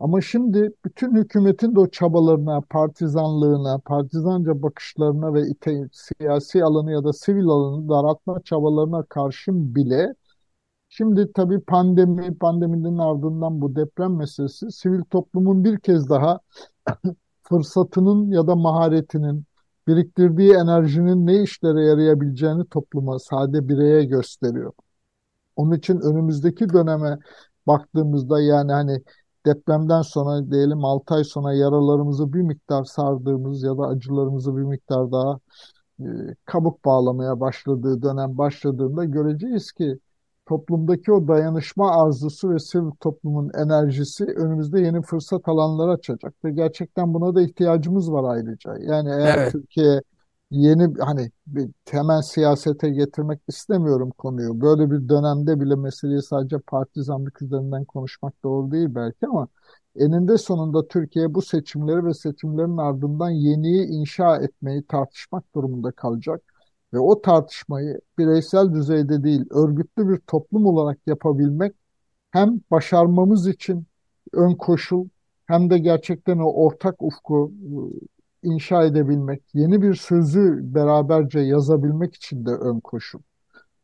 Ama 0.00 0.20
şimdi 0.20 0.72
bütün 0.84 1.16
hükümetin 1.16 1.74
de 1.74 1.80
o 1.80 1.90
çabalarına, 1.90 2.60
partizanlığına, 2.70 3.78
partizanca 3.78 4.62
bakışlarına 4.62 5.34
ve 5.34 5.48
ite, 5.48 5.88
siyasi 5.92 6.64
alanı 6.64 6.92
ya 6.92 7.04
da 7.04 7.12
sivil 7.12 7.44
alanı 7.44 7.88
daraltma 7.88 8.40
çabalarına 8.44 9.02
karşın 9.02 9.74
bile 9.74 10.14
şimdi 10.88 11.32
tabii 11.32 11.60
pandemi, 11.60 12.38
pandeminin 12.38 12.98
ardından 12.98 13.60
bu 13.60 13.76
deprem 13.76 14.16
meselesi 14.16 14.70
sivil 14.70 15.02
toplumun 15.10 15.64
bir 15.64 15.78
kez 15.78 16.10
daha 16.10 16.40
fırsatının 17.42 18.30
ya 18.30 18.46
da 18.46 18.56
maharetinin, 18.56 19.44
biriktirdiği 19.90 20.52
enerjinin 20.52 21.26
ne 21.26 21.42
işlere 21.42 21.84
yarayabileceğini 21.84 22.66
topluma, 22.66 23.18
sade 23.18 23.68
bireye 23.68 24.04
gösteriyor. 24.04 24.72
Onun 25.56 25.72
için 25.76 26.00
önümüzdeki 26.00 26.68
döneme 26.68 27.18
baktığımızda 27.66 28.40
yani 28.40 28.72
hani 28.72 29.02
depremden 29.46 30.02
sonra 30.02 30.50
diyelim 30.50 30.84
6 30.84 31.14
ay 31.14 31.24
sonra 31.24 31.52
yaralarımızı 31.54 32.32
bir 32.32 32.42
miktar 32.42 32.84
sardığımız 32.84 33.62
ya 33.62 33.78
da 33.78 33.82
acılarımızı 33.82 34.56
bir 34.56 34.62
miktar 34.62 35.12
daha 35.12 35.38
e, 36.00 36.04
kabuk 36.44 36.84
bağlamaya 36.84 37.40
başladığı 37.40 38.02
dönem 38.02 38.38
başladığında 38.38 39.04
göreceğiz 39.04 39.72
ki 39.72 39.98
toplumdaki 40.50 41.12
o 41.12 41.28
dayanışma 41.28 42.02
arzusu 42.02 42.50
ve 42.50 42.58
sivil 42.58 42.90
toplumun 43.00 43.50
enerjisi 43.58 44.24
önümüzde 44.24 44.80
yeni 44.80 45.02
fırsat 45.02 45.48
alanları 45.48 45.92
açacak 45.92 46.34
ve 46.44 46.50
gerçekten 46.52 47.14
buna 47.14 47.34
da 47.34 47.42
ihtiyacımız 47.42 48.12
var 48.12 48.34
ayrıca. 48.36 48.76
Yani 48.78 49.10
eğer 49.10 49.38
Evet. 49.38 49.52
Türkiye 49.52 50.02
yeni 50.50 50.94
hani 51.00 51.30
bir 51.46 51.70
temel 51.84 52.22
siyasete 52.22 52.90
getirmek 52.90 53.40
istemiyorum 53.48 54.10
konuyu. 54.18 54.60
Böyle 54.60 54.90
bir 54.90 55.08
dönemde 55.08 55.60
bile 55.60 55.76
meseleyi 55.76 56.22
sadece 56.22 56.58
partizanlık 56.58 57.42
üzerinden 57.42 57.84
konuşmak 57.84 58.44
doğru 58.44 58.70
değil 58.72 58.88
belki 58.94 59.26
ama 59.26 59.48
eninde 59.96 60.38
sonunda 60.38 60.88
Türkiye 60.88 61.34
bu 61.34 61.42
seçimleri 61.42 62.04
ve 62.04 62.14
seçimlerin 62.14 62.76
ardından 62.76 63.30
yeniyi 63.30 63.86
inşa 63.86 64.36
etmeyi 64.36 64.82
tartışmak 64.86 65.54
durumunda 65.54 65.92
kalacak. 65.92 66.42
Ve 66.92 66.98
o 66.98 67.22
tartışmayı 67.22 68.00
bireysel 68.18 68.72
düzeyde 68.72 69.24
değil, 69.24 69.44
örgütlü 69.50 70.08
bir 70.08 70.16
toplum 70.16 70.66
olarak 70.66 70.98
yapabilmek 71.06 71.74
hem 72.30 72.60
başarmamız 72.70 73.48
için 73.48 73.86
ön 74.32 74.54
koşul 74.54 75.08
hem 75.46 75.70
de 75.70 75.78
gerçekten 75.78 76.38
o 76.38 76.52
ortak 76.52 77.02
ufku 77.02 77.52
e, 78.44 78.48
inşa 78.48 78.84
edebilmek, 78.84 79.42
yeni 79.54 79.82
bir 79.82 79.94
sözü 79.94 80.60
beraberce 80.62 81.40
yazabilmek 81.40 82.14
için 82.14 82.46
de 82.46 82.50
ön 82.50 82.80
koşul. 82.80 83.20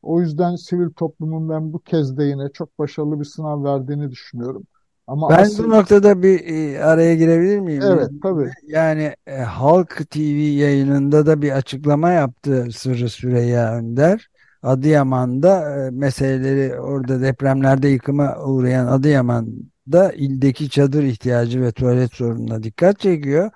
O 0.03 0.21
yüzden 0.21 0.57
sivil 0.57 0.91
toplumun 0.91 1.49
ben 1.49 1.73
bu 1.73 1.79
kez 1.79 2.19
de 2.19 2.25
yine 2.25 2.49
çok 2.53 2.79
başarılı 2.79 3.21
bir 3.21 3.25
sınav 3.25 3.65
verdiğini 3.65 4.11
düşünüyorum. 4.11 4.65
Ama 5.07 5.31
Ben 5.31 5.37
bu 5.39 5.43
asıl 5.43 5.67
noktada 5.69 6.23
bir 6.23 6.41
e, 6.75 6.85
araya 6.85 7.15
girebilir 7.15 7.59
miyim? 7.61 7.83
evet 7.83 8.11
tabii 8.23 8.51
Yani 8.69 9.15
e, 9.27 9.37
Halk 9.37 10.11
TV 10.11 10.19
yayınında 10.59 11.27
da 11.27 11.43
bir 11.43 11.53
açıklama 11.53 12.11
yaptı 12.11 12.69
Sırrı 12.73 13.09
Süreyya 13.09 13.75
Önder. 13.77 14.29
Adıyaman'da 14.63 15.77
e, 15.87 15.91
meseleleri 15.91 16.81
orada 16.81 17.21
depremlerde 17.23 17.89
yıkıma 17.89 18.37
uğrayan 18.47 18.87
Adıyaman'da 18.87 20.13
ildeki 20.13 20.71
çadır 20.71 21.03
ihtiyacı 21.03 21.63
ve 21.63 21.73
tuvalet 21.73 22.13
sorununa 22.15 22.63
dikkat 22.63 23.01
çekiyor. 23.01 23.51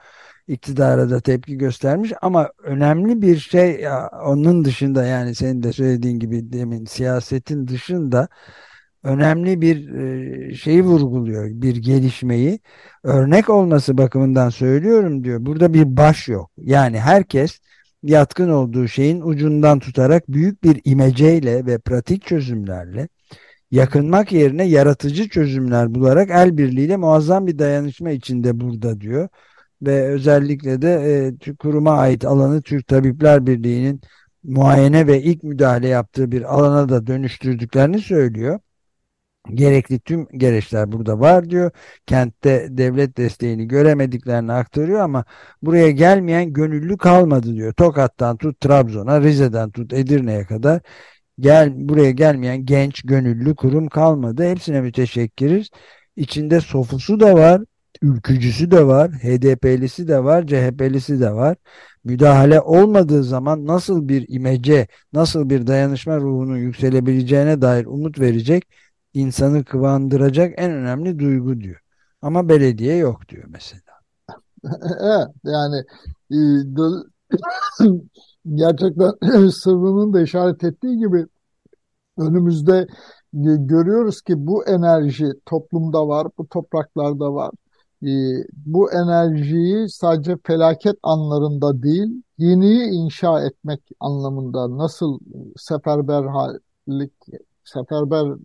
İktidara 0.49 1.11
da 1.11 1.21
tepki 1.21 1.59
göstermiş 1.59 2.12
ama 2.23 2.50
önemli 2.64 3.23
bir 3.23 3.37
şey 3.38 3.80
ya, 3.80 4.11
onun 4.26 4.64
dışında 4.64 5.04
yani 5.04 5.35
senin 5.35 5.62
de 5.62 5.73
söylediğin 5.73 6.19
gibi 6.19 6.52
demin 6.52 6.85
siyasetin 6.85 7.66
dışında 7.69 8.28
önemli 9.02 9.61
bir 9.61 9.95
e, 9.95 10.54
şeyi 10.54 10.83
vurguluyor, 10.83 11.49
bir 11.50 11.76
gelişmeyi. 11.76 12.61
Örnek 13.04 13.50
olması 13.50 13.99
bakımından 13.99 14.50
söylüyorum 14.50 15.25
diyor. 15.25 15.47
Burada 15.47 15.75
bir 15.75 15.97
baş 15.97 16.28
yok. 16.28 16.50
Yani 16.57 17.00
herkes 17.00 17.59
yatkın 18.02 18.50
olduğu 18.50 18.88
şeyin 18.88 19.21
ucundan 19.21 19.78
tutarak 19.78 20.28
büyük 20.28 20.64
bir 20.64 20.80
imeceyle 20.85 21.66
ve 21.66 21.78
pratik 21.78 22.26
çözümlerle 22.26 23.09
yakınmak 23.71 24.33
yerine 24.33 24.64
yaratıcı 24.64 25.28
çözümler 25.28 25.95
bularak 25.95 26.30
el 26.30 26.59
birliğiyle 26.59 26.97
muazzam 26.97 27.47
bir 27.47 27.59
dayanışma 27.59 28.11
içinde 28.11 28.61
burada 28.61 29.00
diyor. 29.00 29.28
Ve 29.83 30.09
özellikle 30.09 30.83
de 30.83 30.90
e, 31.49 31.54
kuruma 31.57 31.92
ait 31.92 32.25
alanı 32.25 32.62
Türk 32.62 32.87
Tabipler 32.87 33.47
Birliği'nin 33.47 34.00
muayene 34.45 35.07
ve 35.07 35.23
ilk 35.23 35.42
müdahale 35.42 35.88
yaptığı 35.88 36.33
bir 36.33 36.54
alana 36.54 36.88
da 36.88 37.07
dönüştürdüklerini 37.07 37.99
söylüyor. 37.99 38.61
Gerekli 39.49 40.00
tüm 40.00 40.28
gereçler 40.28 40.92
burada 40.92 41.20
var 41.20 41.50
diyor. 41.50 41.70
Kentte 42.06 42.66
devlet 42.70 43.16
desteğini 43.16 43.68
göremediklerini 43.68 44.52
aktarıyor 44.52 45.00
ama 45.00 45.25
buraya 45.62 45.90
gelmeyen 45.90 46.52
gönüllü 46.52 46.99
kalmadı 46.99 47.54
diyor. 47.54 47.73
Tokat'tan 47.73 48.37
tut 48.37 48.61
Trabzon'a, 48.61 49.20
Rize'den 49.20 49.70
tut 49.70 49.92
Edirne'ye 49.92 50.44
kadar 50.44 50.80
gel 51.40 51.73
buraya 51.88 52.11
gelmeyen 52.11 52.66
genç 52.66 53.02
gönüllü 53.02 53.54
kurum 53.54 53.88
kalmadı. 53.88 54.44
Hepsine 54.50 54.80
müteşekkiriz. 54.80 55.68
İçinde 56.16 56.61
sofusu 56.61 57.20
da 57.20 57.35
var, 57.35 57.62
ülkücüsü 58.02 58.70
de 58.70 58.87
var, 58.87 59.11
HDP'lisi 59.12 60.09
de 60.09 60.25
var, 60.25 60.47
CHP'lisi 60.47 61.20
de 61.20 61.32
var. 61.32 61.56
Müdahale 62.04 62.61
olmadığı 62.61 63.25
zaman 63.25 63.66
nasıl 63.66 64.09
bir 64.09 64.25
imece, 64.28 64.87
nasıl 65.12 65.50
bir 65.50 65.66
dayanışma 65.66 66.16
ruhunun 66.16 66.56
yükselebileceğine 66.56 67.62
dair 67.62 67.87
umut 67.87 68.20
verecek, 68.20 68.64
insanı 69.14 69.64
kıvandıracak 69.64 70.55
en 70.57 70.71
önemli 70.73 71.19
duygu 71.19 71.61
diyor. 71.61 71.81
Ama 72.23 72.49
belediye 72.49 72.97
yok 72.97 73.29
diyor 73.29 73.45
mesela. 73.49 73.83
Evet 75.00 75.29
yani 75.45 75.76
e, 76.33 76.38
gerçekten 78.55 79.12
Sırrı'nın 79.49 80.12
da 80.12 80.21
işaret 80.23 80.64
ettiği 80.64 80.99
gibi 80.99 81.26
önümüzde 82.19 82.87
görüyoruz 83.33 84.23
ki 84.23 84.47
bu 84.47 84.67
enerji 84.67 85.33
toplumda 85.47 86.09
var, 86.09 86.29
bu 86.38 86.49
topraklarda 86.49 87.35
var. 87.35 87.50
E, 88.02 88.11
bu 88.67 88.93
enerjiyi 88.93 89.88
sadece 89.88 90.37
felaket 90.45 90.97
anlarında 91.02 91.83
değil, 91.83 92.23
yeniyi 92.38 92.90
inşa 92.90 93.40
etmek 93.45 93.81
anlamında 94.00 94.79
nasıl 94.79 95.19
seferberlik, 95.57 97.12
seferber 97.64 98.37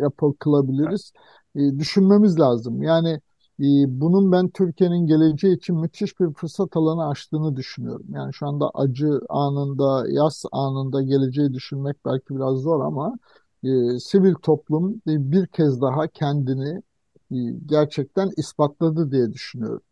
yapı 0.00 0.34
kılabiliriz 0.38 1.12
e, 1.56 1.78
düşünmemiz 1.78 2.38
lazım. 2.40 2.82
Yani 2.82 3.20
ee, 3.60 3.64
bunun 4.00 4.32
ben 4.32 4.48
Türkiye'nin 4.48 5.06
geleceği 5.06 5.56
için 5.56 5.76
müthiş 5.76 6.20
bir 6.20 6.32
fırsat 6.34 6.76
alanı 6.76 7.08
açtığını 7.08 7.56
düşünüyorum. 7.56 8.06
Yani 8.12 8.34
şu 8.34 8.46
anda 8.46 8.70
acı 8.74 9.20
anında, 9.28 10.04
yaz 10.08 10.44
anında 10.52 11.02
geleceği 11.02 11.52
düşünmek 11.54 11.96
belki 12.04 12.36
biraz 12.36 12.58
zor 12.58 12.84
ama 12.84 13.18
e, 13.64 13.98
sivil 13.98 14.34
toplum 14.34 14.92
e, 15.08 15.32
bir 15.32 15.46
kez 15.46 15.80
daha 15.80 16.06
kendini 16.08 16.82
e, 17.32 17.36
gerçekten 17.66 18.30
ispatladı 18.36 19.10
diye 19.12 19.32
düşünüyorum. 19.32 19.82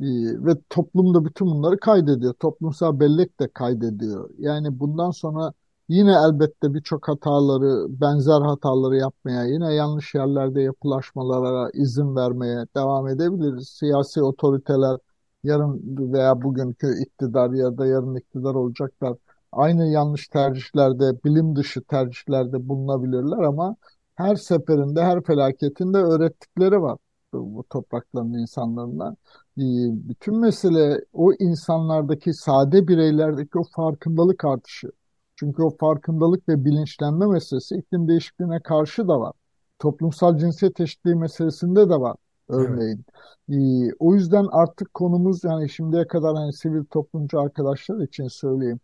E, 0.00 0.06
ve 0.46 0.54
toplum 0.70 1.14
da 1.14 1.24
bütün 1.24 1.46
bunları 1.46 1.78
kaydediyor. 1.80 2.34
Toplumsal 2.34 3.00
bellek 3.00 3.40
de 3.40 3.48
kaydediyor. 3.48 4.30
Yani 4.38 4.80
bundan 4.80 5.10
sonra 5.10 5.52
Yine 5.88 6.12
elbette 6.12 6.74
birçok 6.74 7.08
hataları, 7.08 7.86
benzer 8.00 8.40
hataları 8.40 8.96
yapmaya, 8.96 9.44
yine 9.44 9.74
yanlış 9.74 10.14
yerlerde 10.14 10.62
yapılaşmalara 10.62 11.70
izin 11.74 12.16
vermeye 12.16 12.66
devam 12.76 13.08
edebiliriz. 13.08 13.68
Siyasi 13.68 14.22
otoriteler 14.22 14.98
yarın 15.44 15.82
veya 16.12 16.42
bugünkü 16.42 17.02
iktidar 17.02 17.50
ya 17.50 17.78
da 17.78 17.86
yarın 17.86 18.14
iktidar 18.16 18.54
olacaklar. 18.54 19.16
Aynı 19.52 19.86
yanlış 19.86 20.28
tercihlerde, 20.28 21.24
bilim 21.24 21.56
dışı 21.56 21.82
tercihlerde 21.84 22.68
bulunabilirler 22.68 23.38
ama 23.38 23.76
her 24.14 24.36
seferinde, 24.36 25.02
her 25.04 25.22
felaketinde 25.22 25.98
öğrettikleri 25.98 26.82
var 26.82 26.98
bu 27.32 27.64
toprakların 27.70 28.32
insanlarına. 28.32 29.16
Ee, 29.58 29.62
bütün 30.08 30.40
mesele 30.40 31.04
o 31.12 31.32
insanlardaki 31.32 32.34
sade 32.34 32.88
bireylerdeki 32.88 33.58
o 33.58 33.62
farkındalık 33.76 34.44
artışı. 34.44 34.90
Çünkü 35.36 35.62
o 35.62 35.76
farkındalık 35.76 36.48
ve 36.48 36.64
bilinçlenme 36.64 37.26
meselesi 37.26 37.74
iklim 37.76 38.08
değişikliğine 38.08 38.60
karşı 38.60 39.08
da 39.08 39.20
var. 39.20 39.32
Toplumsal 39.78 40.38
cinsiyet 40.38 40.80
eşitliği 40.80 41.16
meselesinde 41.16 41.90
de 41.90 42.00
var 42.00 42.16
örneğin. 42.48 43.04
Evet. 43.48 43.90
Ee, 43.90 43.94
o 43.98 44.14
yüzden 44.14 44.46
artık 44.52 44.94
konumuz 44.94 45.44
yani 45.44 45.70
şimdiye 45.70 46.06
kadar 46.06 46.36
hani 46.36 46.52
sivil 46.52 46.84
toplumcu 46.84 47.40
arkadaşlar 47.40 48.00
için 48.00 48.28
söyleyeyim. 48.28 48.80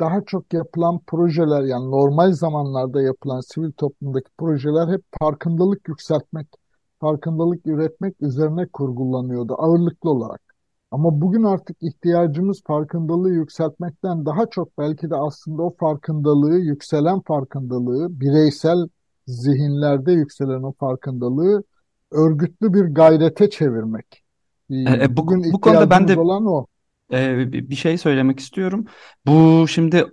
Daha 0.00 0.24
çok 0.26 0.52
yapılan 0.52 1.00
projeler 1.06 1.62
yani 1.62 1.90
normal 1.90 2.32
zamanlarda 2.32 3.02
yapılan 3.02 3.40
sivil 3.40 3.72
toplumdaki 3.72 4.30
projeler 4.38 4.88
hep 4.92 5.02
farkındalık 5.20 5.88
yükseltmek, 5.88 6.46
farkındalık 7.00 7.66
üretmek 7.66 8.22
üzerine 8.22 8.66
kurgulanıyordu 8.66 9.54
ağırlıklı 9.58 10.10
olarak. 10.10 10.43
Ama 10.94 11.20
bugün 11.20 11.42
artık 11.42 11.76
ihtiyacımız 11.80 12.62
farkındalığı 12.66 13.30
yükseltmekten 13.30 14.26
daha 14.26 14.46
çok 14.50 14.78
belki 14.78 15.10
de 15.10 15.16
aslında 15.16 15.62
o 15.62 15.76
farkındalığı, 15.76 16.58
yükselen 16.58 17.20
farkındalığı, 17.20 18.20
bireysel 18.20 18.88
zihinlerde 19.26 20.12
yükselen 20.12 20.62
o 20.62 20.72
farkındalığı 20.72 21.64
örgütlü 22.10 22.74
bir 22.74 22.84
gayrete 22.84 23.50
çevirmek. 23.50 24.22
E, 24.70 24.74
e, 24.74 25.16
bu, 25.16 25.16
bugün 25.16 25.52
bu 25.52 25.60
konuda 25.60 25.90
ben 25.90 26.08
de 26.08 26.20
olan 26.20 26.46
o. 26.46 26.66
E, 27.12 27.52
bir 27.52 27.76
şey 27.76 27.98
söylemek 27.98 28.40
istiyorum. 28.40 28.84
Bu 29.26 29.68
şimdi 29.68 30.04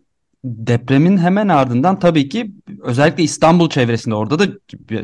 depremin 0.44 1.18
hemen 1.18 1.48
ardından 1.48 2.00
tabii 2.00 2.30
ki 2.30 2.52
özellikle 2.84 3.24
İstanbul 3.24 3.70
çevresinde 3.70 4.16
orada 4.16 4.40
da 4.40 4.46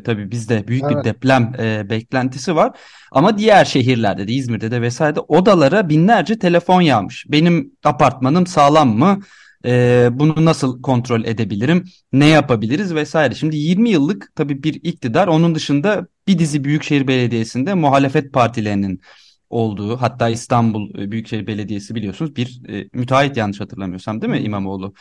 tabii 0.05 0.31
bizde 0.31 0.67
büyük 0.67 0.83
evet. 0.83 0.95
bir 0.95 1.03
deprem 1.03 1.53
e, 1.59 1.89
beklentisi 1.89 2.55
var. 2.55 2.77
Ama 3.11 3.37
diğer 3.37 3.65
şehirlerde 3.65 4.27
de 4.27 4.31
İzmir'de 4.31 4.71
de 4.71 4.81
vesaire 4.81 5.19
odalara 5.19 5.89
binlerce 5.89 6.39
telefon 6.39 6.81
yağmış. 6.81 7.25
Benim 7.29 7.71
apartmanım 7.83 8.47
sağlam 8.47 8.97
mı? 8.97 9.19
E, 9.65 10.09
bunu 10.11 10.45
nasıl 10.45 10.81
kontrol 10.81 11.23
edebilirim? 11.23 11.83
Ne 12.13 12.25
yapabiliriz 12.25 12.95
vesaire. 12.95 13.35
Şimdi 13.35 13.57
20 13.57 13.89
yıllık 13.89 14.31
tabii 14.35 14.63
bir 14.63 14.73
iktidar 14.73 15.27
onun 15.27 15.55
dışında 15.55 16.07
bir 16.27 16.39
dizi 16.39 16.63
büyükşehir 16.63 17.07
belediyesinde 17.07 17.73
muhalefet 17.73 18.33
partilerinin 18.33 19.01
olduğu 19.49 19.97
hatta 19.97 20.29
İstanbul 20.29 20.99
e, 20.99 21.11
Büyükşehir 21.11 21.47
Belediyesi 21.47 21.95
biliyorsunuz 21.95 22.35
bir 22.35 22.61
e, 22.69 22.89
müteahhit 22.93 23.37
yanlış 23.37 23.59
hatırlamıyorsam 23.59 24.21
değil 24.21 24.33
mi 24.33 24.39
İmamoğlu? 24.39 24.93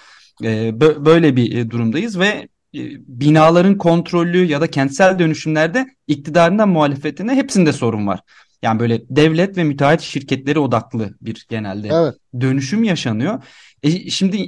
E, 0.44 0.80
böyle 0.80 1.36
bir 1.36 1.56
e, 1.56 1.70
durumdayız 1.70 2.18
ve 2.18 2.26
e, 2.26 2.80
binaların 3.06 3.78
kontrolü 3.78 4.44
ya 4.44 4.60
da 4.60 4.70
kentsel 4.70 5.18
dönüşümlerde 5.18 5.86
iktidarından 6.06 6.68
muhalefetine 6.68 7.34
hepsinde 7.34 7.72
sorun 7.72 8.06
var. 8.06 8.20
Yani 8.62 8.80
böyle 8.80 9.02
devlet 9.10 9.56
ve 9.56 9.64
müteahhit 9.64 10.00
şirketleri 10.00 10.58
odaklı 10.58 11.16
bir 11.20 11.46
genelde 11.48 11.88
evet. 11.92 12.14
dönüşüm 12.40 12.84
yaşanıyor. 12.84 13.42
E 13.82 14.10
şimdi 14.10 14.46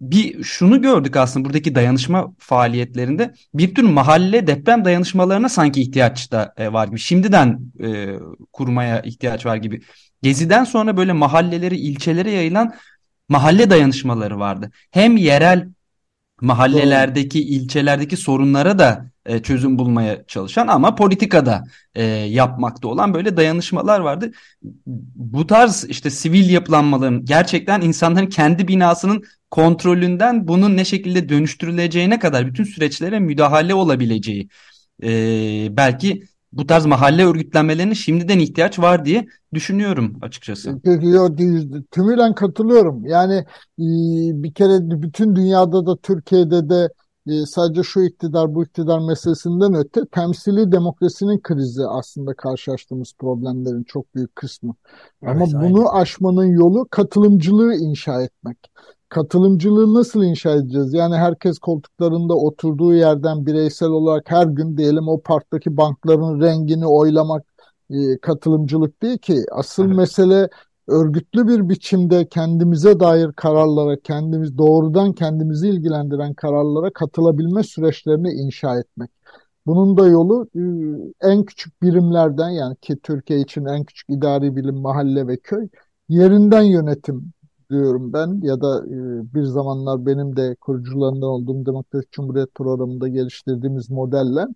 bir 0.00 0.42
şunu 0.44 0.82
gördük 0.82 1.16
aslında 1.16 1.44
buradaki 1.44 1.74
dayanışma 1.74 2.34
faaliyetlerinde 2.38 3.34
bir 3.54 3.74
tür 3.74 3.82
mahalle 3.82 4.46
deprem 4.46 4.84
dayanışmalarına 4.84 5.48
sanki 5.48 5.82
ihtiyaç 5.82 6.32
da 6.32 6.54
var 6.58 6.86
gibi. 6.86 6.98
Şimdiden 6.98 7.60
e, 7.84 8.18
kurmaya 8.52 9.00
ihtiyaç 9.00 9.46
var 9.46 9.56
gibi. 9.56 9.80
Gezi'den 10.22 10.64
sonra 10.64 10.96
böyle 10.96 11.12
mahalleleri, 11.12 11.76
ilçelere 11.76 12.30
yayılan 12.30 12.74
mahalle 13.28 13.70
dayanışmaları 13.70 14.38
vardı. 14.38 14.70
Hem 14.90 15.16
yerel 15.16 15.68
mahallelerdeki, 16.40 17.38
Doğru. 17.38 17.48
ilçelerdeki 17.48 18.16
sorunlara 18.16 18.78
da 18.78 19.10
e, 19.26 19.42
çözüm 19.42 19.78
bulmaya 19.78 20.26
çalışan 20.26 20.66
ama 20.66 20.94
politikada 20.94 21.64
e, 21.94 22.04
yapmakta 22.04 22.88
olan 22.88 23.14
böyle 23.14 23.36
dayanışmalar 23.36 24.00
vardı. 24.00 24.30
Bu 25.16 25.46
tarz 25.46 25.84
işte 25.88 26.10
sivil 26.10 26.50
yapılanmaların 26.50 27.24
gerçekten 27.24 27.80
insanların 27.80 28.26
kendi 28.26 28.68
binasının 28.68 29.24
kontrolünden 29.50 30.48
bunun 30.48 30.76
ne 30.76 30.84
şekilde 30.84 31.28
dönüştürüleceğine 31.28 32.18
kadar 32.18 32.46
bütün 32.46 32.64
süreçlere 32.64 33.20
müdahale 33.20 33.74
olabileceği 33.74 34.48
e, 35.02 35.08
belki 35.76 36.22
bu 36.56 36.66
tarz 36.66 36.86
mahalle 36.86 37.24
örgütlenmelerine 37.24 37.94
şimdiden 37.94 38.38
ihtiyaç 38.38 38.78
var 38.78 39.04
diye 39.04 39.26
düşünüyorum 39.54 40.18
açıkçası. 40.22 40.80
Tümüyle 41.90 42.34
katılıyorum. 42.34 43.06
Yani 43.06 43.34
e, 43.78 43.86
bir 44.42 44.54
kere 44.54 45.02
bütün 45.02 45.36
dünyada 45.36 45.86
da 45.86 45.96
Türkiye'de 45.96 46.68
de 46.68 46.88
e, 47.26 47.46
sadece 47.46 47.82
şu 47.82 48.00
iktidar 48.00 48.54
bu 48.54 48.64
iktidar 48.64 48.98
meselesinden 48.98 49.74
öte 49.74 50.00
temsili 50.12 50.72
demokrasinin 50.72 51.40
krizi 51.40 51.82
aslında 51.86 52.34
karşılaştığımız 52.34 53.12
problemlerin 53.18 53.84
çok 53.84 54.14
büyük 54.14 54.36
kısmı. 54.36 54.74
Evet, 55.22 55.32
Ama 55.34 55.44
aynen. 55.44 55.60
bunu 55.60 55.94
aşmanın 55.94 56.46
yolu 56.46 56.86
katılımcılığı 56.90 57.74
inşa 57.74 58.22
etmek. 58.22 58.58
Katılımcılığı 59.08 59.94
nasıl 59.94 60.22
inşa 60.24 60.50
edeceğiz? 60.50 60.94
Yani 60.94 61.16
herkes 61.16 61.58
koltuklarında 61.58 62.34
oturduğu 62.34 62.94
yerden 62.94 63.46
bireysel 63.46 63.88
olarak 63.88 64.30
her 64.30 64.46
gün 64.46 64.76
diyelim 64.76 65.08
o 65.08 65.20
parktaki 65.20 65.76
bankların 65.76 66.40
rengini 66.40 66.86
oylamak 66.86 67.44
e, 67.90 68.18
katılımcılık 68.18 69.02
değil 69.02 69.18
ki. 69.18 69.44
Asıl 69.52 69.86
evet. 69.86 69.96
mesele 69.96 70.48
örgütlü 70.88 71.48
bir 71.48 71.68
biçimde 71.68 72.28
kendimize 72.28 73.00
dair 73.00 73.32
kararlara, 73.32 73.96
kendimiz 74.00 74.58
doğrudan 74.58 75.12
kendimizi 75.12 75.68
ilgilendiren 75.68 76.34
kararlara 76.34 76.92
katılabilme 76.92 77.62
süreçlerini 77.62 78.32
inşa 78.32 78.78
etmek. 78.78 79.10
Bunun 79.66 79.96
da 79.96 80.06
yolu 80.06 80.48
e, 80.56 80.62
en 81.28 81.44
küçük 81.44 81.82
birimlerden 81.82 82.48
yani 82.50 82.76
ki 82.76 82.96
Türkiye 83.02 83.40
için 83.40 83.64
en 83.64 83.84
küçük 83.84 84.10
idari 84.10 84.56
bilim 84.56 84.76
mahalle 84.76 85.26
ve 85.26 85.36
köy 85.36 85.68
yerinden 86.08 86.62
yönetim 86.62 87.32
diyorum 87.70 88.12
ben 88.12 88.40
ya 88.42 88.60
da 88.60 88.84
e, 88.86 89.34
bir 89.34 89.42
zamanlar 89.42 90.06
benim 90.06 90.36
de 90.36 90.56
kurucularından 90.60 91.28
olduğum 91.28 91.66
Demokratik 91.66 92.12
Cumhuriyet 92.12 92.54
programında 92.54 93.08
geliştirdiğimiz 93.08 93.90
modelle 93.90 94.46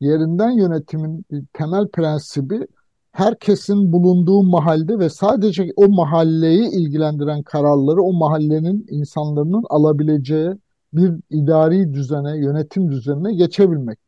yerinden 0.00 0.50
yönetimin 0.50 1.24
temel 1.52 1.88
prensibi 1.88 2.66
herkesin 3.12 3.92
bulunduğu 3.92 4.42
mahalde 4.42 4.98
ve 4.98 5.08
sadece 5.10 5.68
o 5.76 5.88
mahalleyi 5.88 6.68
ilgilendiren 6.70 7.42
kararları 7.42 8.02
o 8.02 8.12
mahallenin 8.12 8.86
insanların 8.90 9.64
alabileceği 9.70 10.50
bir 10.92 11.12
idari 11.30 11.94
düzene, 11.94 12.38
yönetim 12.38 12.90
düzenine 12.90 13.34
geçebilmek. 13.34 13.98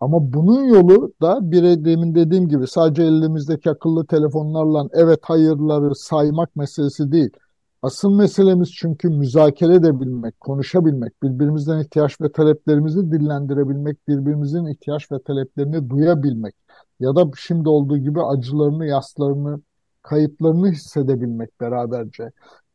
Ama 0.00 0.32
bunun 0.32 0.64
yolu 0.64 1.12
da 1.22 1.50
bir 1.50 1.84
demin 1.84 2.14
dediğim 2.14 2.48
gibi 2.48 2.66
sadece 2.66 3.02
elimizdeki 3.02 3.70
akıllı 3.70 4.06
telefonlarla 4.06 4.88
evet 4.92 5.20
hayırları 5.22 5.94
saymak 5.94 6.56
meselesi 6.56 7.12
değil. 7.12 7.30
Asıl 7.84 8.10
meselemiz 8.14 8.72
çünkü 8.72 9.08
müzakere 9.08 9.74
edebilmek, 9.74 10.40
konuşabilmek, 10.40 11.22
birbirimizden 11.22 11.80
ihtiyaç 11.80 12.20
ve 12.20 12.32
taleplerimizi 12.32 13.12
dillendirebilmek, 13.12 14.08
birbirimizin 14.08 14.66
ihtiyaç 14.66 15.12
ve 15.12 15.22
taleplerini 15.22 15.90
duyabilmek 15.90 16.54
ya 17.00 17.16
da 17.16 17.30
şimdi 17.36 17.68
olduğu 17.68 17.98
gibi 17.98 18.22
acılarını, 18.22 18.86
yaslarını, 18.86 19.60
kayıplarını 20.02 20.70
hissedebilmek 20.70 21.60
beraberce. 21.60 22.22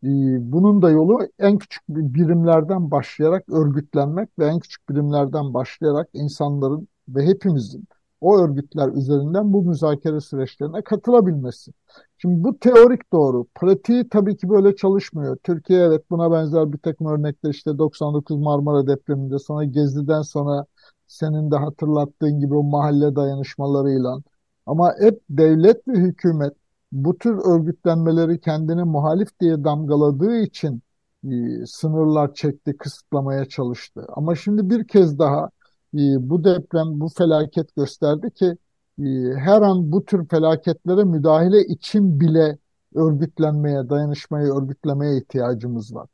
Ee, 0.04 0.08
bunun 0.52 0.82
da 0.82 0.90
yolu 0.90 1.20
en 1.40 1.58
küçük 1.58 1.84
birimlerden 1.90 2.92
başlayarak 2.92 3.50
örgütlenmek 3.50 4.30
ve 4.40 4.46
en 4.46 4.60
küçük 4.60 4.90
birimlerden 4.90 5.54
başlayarak 5.54 6.10
insanların 6.14 6.88
ve 7.10 7.26
hepimizin 7.26 7.88
o 8.22 8.38
örgütler 8.38 8.90
üzerinden 8.90 9.54
bu 9.54 9.64
müzakere 9.64 10.20
süreçlerine 10.22 10.82
katılabilmesi. 10.82 11.72
Şimdi 12.18 12.44
bu 12.44 12.60
teorik 12.60 13.14
doğru. 13.14 13.46
Pratiği 13.56 14.10
tabii 14.10 14.38
ki 14.38 14.50
böyle 14.50 14.76
çalışmıyor. 14.76 15.38
Türkiye 15.44 15.80
evet 15.80 16.10
buna 16.10 16.32
benzer 16.32 16.74
bir 16.74 16.78
takım 16.78 17.08
örnekler 17.08 17.50
işte 17.50 17.78
99 17.78 18.38
Marmara 18.40 18.88
depreminde 18.88 19.40
sonra 19.40 19.64
Gezi'den 19.64 20.22
sonra 20.22 20.66
senin 21.08 21.52
de 21.52 21.56
hatırlattığın 21.56 22.40
gibi 22.40 22.56
o 22.56 22.64
mahalle 22.64 23.16
dayanışmalarıyla 23.16 24.18
ama 24.66 24.94
hep 25.00 25.22
devlet 25.30 25.88
ve 25.88 25.94
hükümet 25.94 26.54
bu 26.92 27.18
tür 27.18 27.38
örgütlenmeleri 27.46 28.42
kendine 28.42 28.84
muhalif 28.84 29.40
diye 29.40 29.64
damgaladığı 29.64 30.38
için 30.38 30.82
sınırlar 31.66 32.34
çekti, 32.34 32.78
kısıtlamaya 32.78 33.46
çalıştı. 33.46 34.06
Ama 34.10 34.36
şimdi 34.36 34.70
bir 34.70 34.88
kez 34.88 35.20
daha 35.20 35.50
bu 35.94 36.44
deprem, 36.44 37.00
bu 37.00 37.10
felaket 37.10 37.76
gösterdi 37.76 38.32
ki 38.32 38.58
e, 39.00 39.04
her 39.36 39.62
an 39.62 39.92
bu 39.92 40.06
tür 40.06 40.28
felaketlere 40.28 41.04
müdahale 41.04 41.66
için 41.66 42.20
bile 42.20 42.58
örgütlenmeye, 42.96 43.90
dayanışmaya, 43.90 44.58
örgütlemeye 44.58 45.18
ihtiyacımız 45.18 45.96
var. 45.96 46.08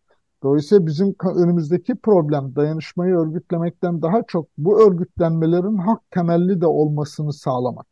Dolayısıyla 0.43 0.85
bizim 0.85 1.15
önümüzdeki 1.35 1.95
problem 1.95 2.55
dayanışmayı 2.55 3.15
örgütlemekten 3.15 4.01
daha 4.01 4.23
çok 4.27 4.47
bu 4.57 4.87
örgütlenmelerin 4.87 5.77
hak 5.77 6.11
temelli 6.11 6.61
de 6.61 6.67
olmasını 6.67 7.33
sağlamak. 7.33 7.85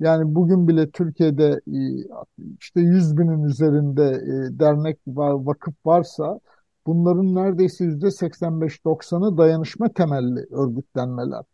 Yani 0.00 0.34
bugün 0.34 0.68
bile 0.68 0.90
Türkiye'de 0.90 1.60
e, 1.68 1.78
işte 2.60 2.80
100 2.80 3.18
binin 3.18 3.44
üzerinde 3.44 4.22
dernek 4.58 4.98
var, 5.06 5.30
vakıf 5.32 5.74
varsa 5.86 6.40
Bunların 6.88 7.34
neredeyse 7.34 7.84
yüzde 7.84 8.10
85-90'ı 8.10 9.38
dayanışma 9.38 9.88
temelli 9.88 10.46
örgütlenmeler. 10.50 11.44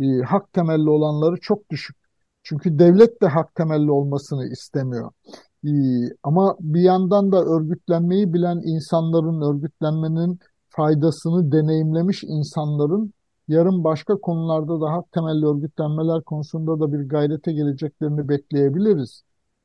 E, 0.00 0.22
hak 0.22 0.52
temelli 0.52 0.90
olanları 0.90 1.40
çok 1.40 1.70
düşük. 1.70 1.96
Çünkü 2.42 2.78
devlet 2.78 3.22
de 3.22 3.26
hak 3.26 3.54
temelli 3.54 3.90
olmasını 3.90 4.46
istemiyor. 4.46 5.10
E, 5.66 5.70
ama 6.22 6.56
bir 6.60 6.80
yandan 6.80 7.32
da 7.32 7.44
örgütlenmeyi 7.44 8.32
bilen 8.34 8.62
insanların, 8.64 9.40
örgütlenmenin 9.40 10.38
faydasını 10.68 11.52
deneyimlemiş 11.52 12.24
insanların 12.24 13.12
yarın 13.48 13.84
başka 13.84 14.20
konularda 14.20 14.80
da 14.80 14.92
hak 14.92 15.12
temelli 15.12 15.46
örgütlenmeler 15.46 16.22
konusunda 16.22 16.80
da 16.80 16.92
bir 16.92 17.08
gayrete 17.08 17.52
geleceklerini 17.52 18.28
bekleyebiliriz. 18.28 19.22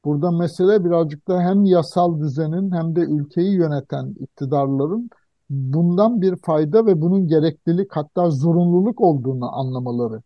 Burada 0.08 0.32
mesele 0.32 0.86
birazcık 0.86 1.28
da 1.28 1.42
hem 1.42 1.66
yasal 1.66 2.20
düzenin 2.20 2.72
hem 2.72 2.96
de 2.96 3.00
ülkeyi 3.00 3.54
yöneten 3.56 4.16
iktidarların 4.20 5.10
bundan 5.50 6.22
bir 6.22 6.36
fayda 6.36 6.86
ve 6.86 7.02
bunun 7.02 7.28
gereklilik 7.28 7.92
hatta 7.92 8.30
zorunluluk 8.30 9.02
olduğunu 9.02 9.56
anlamaları 9.56 10.22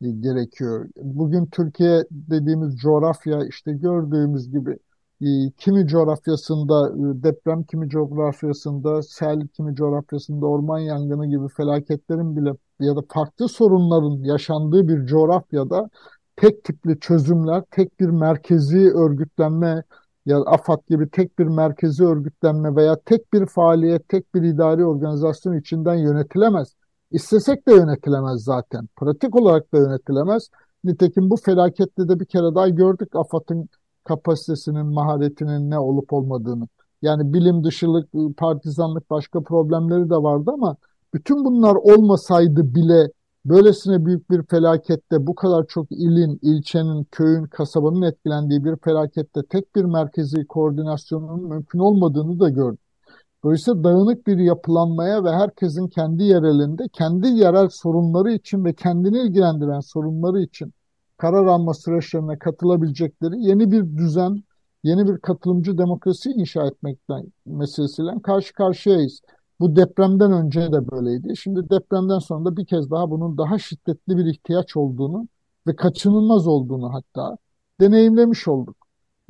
gerekiyor. 0.00 0.88
Bugün 1.02 1.46
Türkiye 1.46 2.04
dediğimiz 2.10 2.76
coğrafya 2.76 3.46
işte 3.46 3.72
gördüğümüz 3.72 4.50
gibi 4.50 4.78
e, 5.22 5.50
kimi 5.58 5.86
coğrafyasında 5.86 6.88
e, 6.90 7.22
deprem, 7.22 7.62
kimi 7.64 7.88
coğrafyasında 7.88 9.02
sel, 9.02 9.48
kimi 9.48 9.74
coğrafyasında 9.74 10.46
orman 10.46 10.78
yangını 10.78 11.26
gibi 11.26 11.48
felaketlerin 11.56 12.36
bile 12.36 12.50
ya 12.80 12.96
da 12.96 13.00
farklı 13.08 13.48
sorunların 13.48 14.24
yaşandığı 14.24 14.88
bir 14.88 15.06
coğrafyada 15.06 15.90
tek 16.36 16.64
tipli 16.64 17.00
çözümler, 17.00 17.62
tek 17.70 18.00
bir 18.00 18.08
merkezi 18.08 18.92
örgütlenme 18.94 19.82
ya 20.26 20.38
AFAD 20.38 20.88
gibi 20.88 21.10
tek 21.10 21.38
bir 21.38 21.46
merkezi 21.46 22.04
örgütlenme 22.04 22.76
veya 22.76 22.96
tek 23.04 23.32
bir 23.32 23.46
faaliyet, 23.46 24.08
tek 24.08 24.34
bir 24.34 24.42
idari 24.42 24.84
organizasyon 24.84 25.56
içinden 25.56 25.94
yönetilemez. 25.94 26.74
İstesek 27.10 27.68
de 27.68 27.74
yönetilemez 27.74 28.44
zaten. 28.44 28.88
Pratik 28.96 29.36
olarak 29.36 29.72
da 29.72 29.78
yönetilemez. 29.78 30.50
Nitekim 30.84 31.30
bu 31.30 31.36
felakette 31.36 32.08
de 32.08 32.20
bir 32.20 32.24
kere 32.24 32.54
daha 32.54 32.68
gördük 32.68 33.16
AFAD'ın 33.16 33.68
kapasitesinin, 34.04 34.86
maharetinin 34.86 35.70
ne 35.70 35.78
olup 35.78 36.12
olmadığını. 36.12 36.68
Yani 37.02 37.32
bilim 37.32 37.64
dışılık, 37.64 38.08
partizanlık 38.36 39.10
başka 39.10 39.40
problemleri 39.42 40.10
de 40.10 40.16
vardı 40.16 40.50
ama 40.54 40.76
bütün 41.14 41.44
bunlar 41.44 41.74
olmasaydı 41.74 42.74
bile 42.74 43.10
Böylesine 43.46 44.04
büyük 44.06 44.30
bir 44.30 44.42
felakette 44.42 45.26
bu 45.26 45.34
kadar 45.34 45.66
çok 45.66 45.92
ilin, 45.92 46.38
ilçenin, 46.42 47.04
köyün, 47.04 47.44
kasabanın 47.44 48.02
etkilendiği 48.02 48.64
bir 48.64 48.76
felakette 48.76 49.40
tek 49.50 49.76
bir 49.76 49.84
merkezi 49.84 50.46
koordinasyonun 50.46 51.48
mümkün 51.48 51.78
olmadığını 51.78 52.40
da 52.40 52.48
gördük. 52.48 52.80
Dolayısıyla 53.44 53.84
dağınık 53.84 54.26
bir 54.26 54.38
yapılanmaya 54.38 55.24
ve 55.24 55.30
herkesin 55.30 55.88
kendi 55.88 56.22
yerelinde 56.22 56.88
kendi 56.92 57.28
yerel 57.28 57.68
sorunları 57.68 58.32
için 58.32 58.64
ve 58.64 58.74
kendini 58.74 59.18
ilgilendiren 59.18 59.80
sorunları 59.80 60.40
için 60.40 60.72
karar 61.16 61.46
alma 61.46 61.74
süreçlerine 61.74 62.38
katılabilecekleri 62.38 63.42
yeni 63.42 63.70
bir 63.70 63.96
düzen, 63.96 64.42
yeni 64.82 65.08
bir 65.08 65.18
katılımcı 65.18 65.78
demokrasi 65.78 66.30
inşa 66.30 66.66
etmekten 66.66 67.24
meselesiyle 67.46 68.22
karşı 68.22 68.54
karşıyayız. 68.54 69.20
Bu 69.64 69.76
depremden 69.76 70.32
önce 70.32 70.72
de 70.72 70.90
böyleydi. 70.90 71.36
Şimdi 71.36 71.70
depremden 71.70 72.18
sonra 72.18 72.44
da 72.44 72.56
bir 72.56 72.66
kez 72.66 72.90
daha 72.90 73.10
bunun 73.10 73.38
daha 73.38 73.58
şiddetli 73.58 74.16
bir 74.16 74.26
ihtiyaç 74.26 74.76
olduğunu 74.76 75.28
ve 75.66 75.76
kaçınılmaz 75.76 76.46
olduğunu 76.46 76.94
hatta 76.94 77.36
deneyimlemiş 77.80 78.48
olduk. 78.48 78.76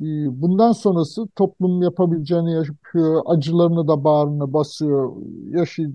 Ee, 0.01 0.05
bundan 0.41 0.71
sonrası 0.71 1.27
toplum 1.35 1.81
yapabileceğini 1.81 2.53
yapıyor, 2.53 3.21
acılarını 3.25 3.87
da 3.87 4.03
bağrına 4.03 4.53
basıyor, 4.53 5.13
yaşı 5.49 5.91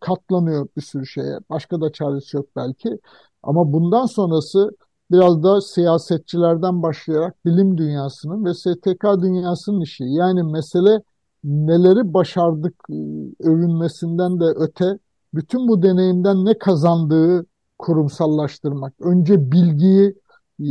katlanıyor 0.00 0.68
bir 0.76 0.82
sürü 0.82 1.06
şeye. 1.06 1.38
Başka 1.50 1.80
da 1.80 1.92
çaresi 1.92 2.36
yok 2.36 2.46
belki. 2.56 2.98
Ama 3.42 3.72
bundan 3.72 4.06
sonrası 4.06 4.70
biraz 5.10 5.42
da 5.42 5.60
siyasetçilerden 5.60 6.82
başlayarak 6.82 7.46
bilim 7.46 7.78
dünyasının 7.78 8.44
ve 8.44 8.54
STK 8.54 9.04
dünyasının 9.22 9.80
işi. 9.80 10.04
Yani 10.04 10.42
mesele 10.42 11.02
neleri 11.44 12.14
başardık 12.14 12.74
e, 12.90 12.94
övünmesinden 13.40 14.40
de 14.40 14.44
öte 14.44 14.98
bütün 15.34 15.68
bu 15.68 15.82
deneyimden 15.82 16.44
ne 16.44 16.58
kazandığı 16.58 17.46
kurumsallaştırmak. 17.78 18.94
Önce 19.00 19.52
bilgiyi, 19.52 20.14
e, 20.60 20.68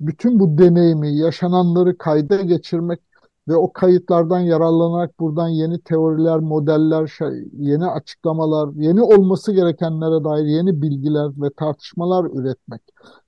bütün 0.00 0.40
bu 0.40 0.58
deneyimi, 0.58 1.16
yaşananları 1.16 1.98
kayda 1.98 2.36
geçirmek 2.36 3.00
ve 3.48 3.56
o 3.56 3.72
kayıtlardan 3.72 4.40
yararlanarak 4.40 5.20
buradan 5.20 5.48
yeni 5.48 5.80
teoriler, 5.80 6.38
modeller, 6.38 7.18
yeni 7.52 7.86
açıklamalar, 7.86 8.70
yeni 8.74 9.02
olması 9.02 9.52
gerekenlere 9.52 10.24
dair 10.24 10.44
yeni 10.44 10.82
bilgiler 10.82 11.30
ve 11.42 11.50
tartışmalar 11.56 12.24
üretmek. 12.24 12.82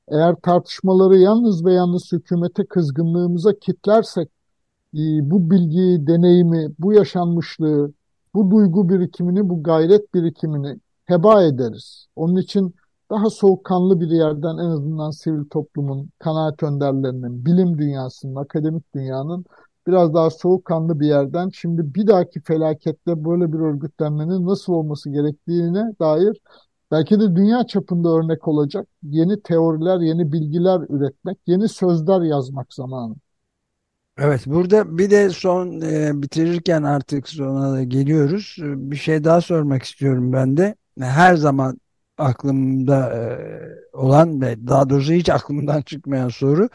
Eğer 0.09 0.35
tartışmaları 0.35 1.18
yalnız 1.18 1.64
ve 1.64 1.72
yalnız 1.72 2.12
hükümete 2.12 2.64
kızgınlığımıza 2.64 3.53
kitlersek 3.53 4.29
bu 5.31 5.50
bilgiyi, 5.50 6.07
deneyimi, 6.07 6.68
bu 6.79 6.92
yaşanmışlığı, 6.92 7.92
bu 8.35 8.50
duygu 8.50 8.88
birikimini, 8.88 9.48
bu 9.48 9.62
gayret 9.62 10.14
birikimini 10.14 10.81
heba 11.07 11.42
ederiz. 11.42 12.07
Onun 12.16 12.37
için 12.37 12.74
daha 13.11 13.31
soğukkanlı 13.31 14.00
bir 14.00 14.11
yerden 14.11 14.57
en 14.59 14.70
azından 14.70 15.11
sivil 15.11 15.44
toplumun, 15.48 16.11
kanaat 16.18 16.62
önderlerinin, 16.62 17.44
bilim 17.44 17.79
dünyasının, 17.79 18.35
akademik 18.37 18.94
dünyanın 18.94 19.44
biraz 19.87 20.14
daha 20.14 20.31
soğukkanlı 20.31 21.00
bir 21.00 21.07
yerden 21.07 21.50
şimdi 21.55 21.94
bir 21.94 22.07
dahaki 22.07 22.40
felakette 22.40 23.24
böyle 23.24 23.53
bir 23.53 23.59
örgütlenmenin 23.59 24.46
nasıl 24.46 24.72
olması 24.72 25.11
gerektiğine 25.11 25.94
dair 26.00 26.40
belki 26.90 27.20
de 27.20 27.37
dünya 27.37 27.66
çapında 27.66 28.09
örnek 28.09 28.48
olacak 28.48 28.88
yeni 29.03 29.42
teoriler, 29.42 30.00
yeni 30.00 30.33
bilgiler 30.33 30.81
üretmek, 30.88 31.38
yeni 31.46 31.68
sözler 31.68 32.20
yazmak 32.22 32.74
zamanı. 32.74 33.14
Evet 34.18 34.46
burada 34.46 34.99
bir 34.99 35.11
de 35.11 35.31
son 35.31 35.81
e, 35.81 36.23
bitirirken 36.23 36.83
artık 36.83 37.29
sona 37.29 37.73
da 37.73 37.83
geliyoruz. 37.83 38.57
Bir 38.61 38.96
şey 38.96 39.25
daha 39.25 39.40
sormak 39.40 39.83
istiyorum 39.83 40.33
ben 40.33 40.57
de. 40.57 40.75
Her 41.01 41.35
zaman 41.37 41.81
aklımda 42.18 43.14
e, 43.14 43.96
olan 43.96 44.40
ve 44.40 44.66
daha 44.66 44.90
doğrusu 44.90 45.12
hiç 45.12 45.29
aklımdan 45.29 45.83
çıkmayan 45.87 46.29
soru 46.29 46.68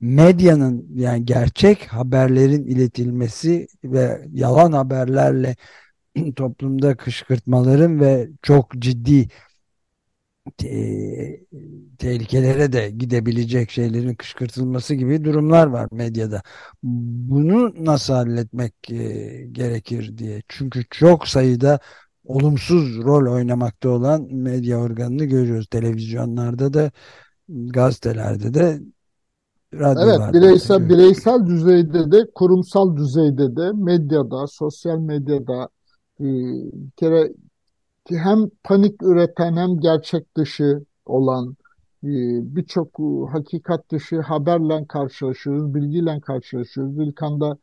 medyanın 0.00 0.86
yani 0.94 1.24
gerçek 1.24 1.86
haberlerin 1.86 2.66
iletilmesi 2.66 3.68
ve 3.84 4.26
yalan 4.32 4.72
haberlerle 4.72 5.56
toplumda 6.36 6.96
kışkırtmaların 6.96 8.00
ve 8.00 8.28
çok 8.42 8.72
ciddi 8.78 9.28
te 10.56 11.40
tehlikelere 11.98 12.72
de 12.72 12.90
gidebilecek 12.90 13.70
şeylerin 13.70 14.14
kışkırtılması 14.14 14.94
gibi 14.94 15.24
durumlar 15.24 15.66
var 15.66 15.88
medyada. 15.92 16.42
Bunu 16.82 17.84
nasıl 17.84 18.12
halletmek 18.14 18.90
e, 18.90 18.96
gerekir 19.52 20.18
diye. 20.18 20.42
Çünkü 20.48 20.84
çok 20.90 21.28
sayıda 21.28 21.78
olumsuz 22.24 22.98
rol 22.98 23.32
oynamakta 23.32 23.88
olan 23.88 24.34
medya 24.34 24.78
organını 24.78 25.24
görüyoruz. 25.24 25.66
Televizyonlarda 25.66 26.74
da, 26.74 26.90
gazetelerde 27.48 28.54
de, 28.54 28.80
radyolarda 29.74 30.24
Evet, 30.24 30.34
bireysel 30.34 30.88
bireysel 30.88 31.46
düzeyde 31.46 32.12
de, 32.12 32.30
kurumsal 32.34 32.96
düzeyde 32.96 33.56
de, 33.56 33.72
medyada, 33.72 34.46
sosyal 34.46 34.98
medyada 34.98 35.68
e, 36.20 36.24
bir 36.72 36.90
kere 36.96 37.32
hem 38.08 38.50
panik 38.64 39.02
üreten 39.02 39.56
hem 39.56 39.80
gerçek 39.80 40.36
dışı 40.36 40.84
olan 41.06 41.56
e, 42.04 42.08
birçok 42.56 43.00
e, 43.00 43.32
hakikat 43.32 43.90
dışı 43.90 44.20
haberle 44.20 44.86
karşılaşıyoruz, 44.86 45.74
bilgiyle 45.74 46.20
karşılaşıyoruz. 46.20 46.98
İlk 46.98 47.22
anda 47.22 47.58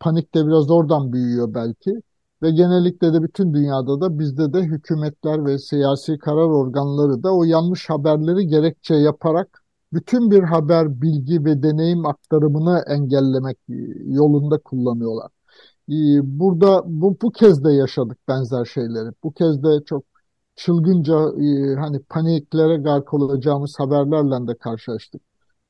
panik 0.00 0.34
de 0.34 0.46
biraz 0.46 0.70
oradan 0.70 1.12
büyüyor 1.12 1.54
belki. 1.54 2.02
Ve 2.42 2.50
genellikle 2.50 3.12
de 3.12 3.22
bütün 3.22 3.54
dünyada 3.54 4.00
da 4.00 4.18
bizde 4.18 4.52
de 4.52 4.62
hükümetler 4.62 5.46
ve 5.46 5.58
siyasi 5.58 6.18
karar 6.18 6.46
organları 6.46 7.22
da 7.22 7.36
o 7.36 7.44
yanlış 7.44 7.90
haberleri 7.90 8.46
gerekçe 8.46 8.94
yaparak 8.94 9.62
bütün 9.92 10.30
bir 10.30 10.42
haber, 10.42 11.02
bilgi 11.02 11.44
ve 11.44 11.62
deneyim 11.62 12.06
aktarımını 12.06 12.84
engellemek 12.88 13.58
yolunda 14.06 14.58
kullanıyorlar. 14.58 15.30
Ee, 15.90 16.20
burada 16.40 16.82
bu, 16.86 17.16
bu 17.22 17.30
kez 17.32 17.64
de 17.64 17.72
yaşadık 17.72 18.18
benzer 18.28 18.64
şeyleri. 18.64 19.10
Bu 19.24 19.32
kez 19.32 19.62
de 19.62 19.84
çok 19.86 20.04
çılgınca 20.56 21.14
e, 21.14 21.74
hani 21.74 22.00
paniklere 22.00 22.76
gark 22.76 23.14
olacağımız 23.14 23.74
haberlerle 23.78 24.48
de 24.48 24.54
karşılaştık. 24.54 25.22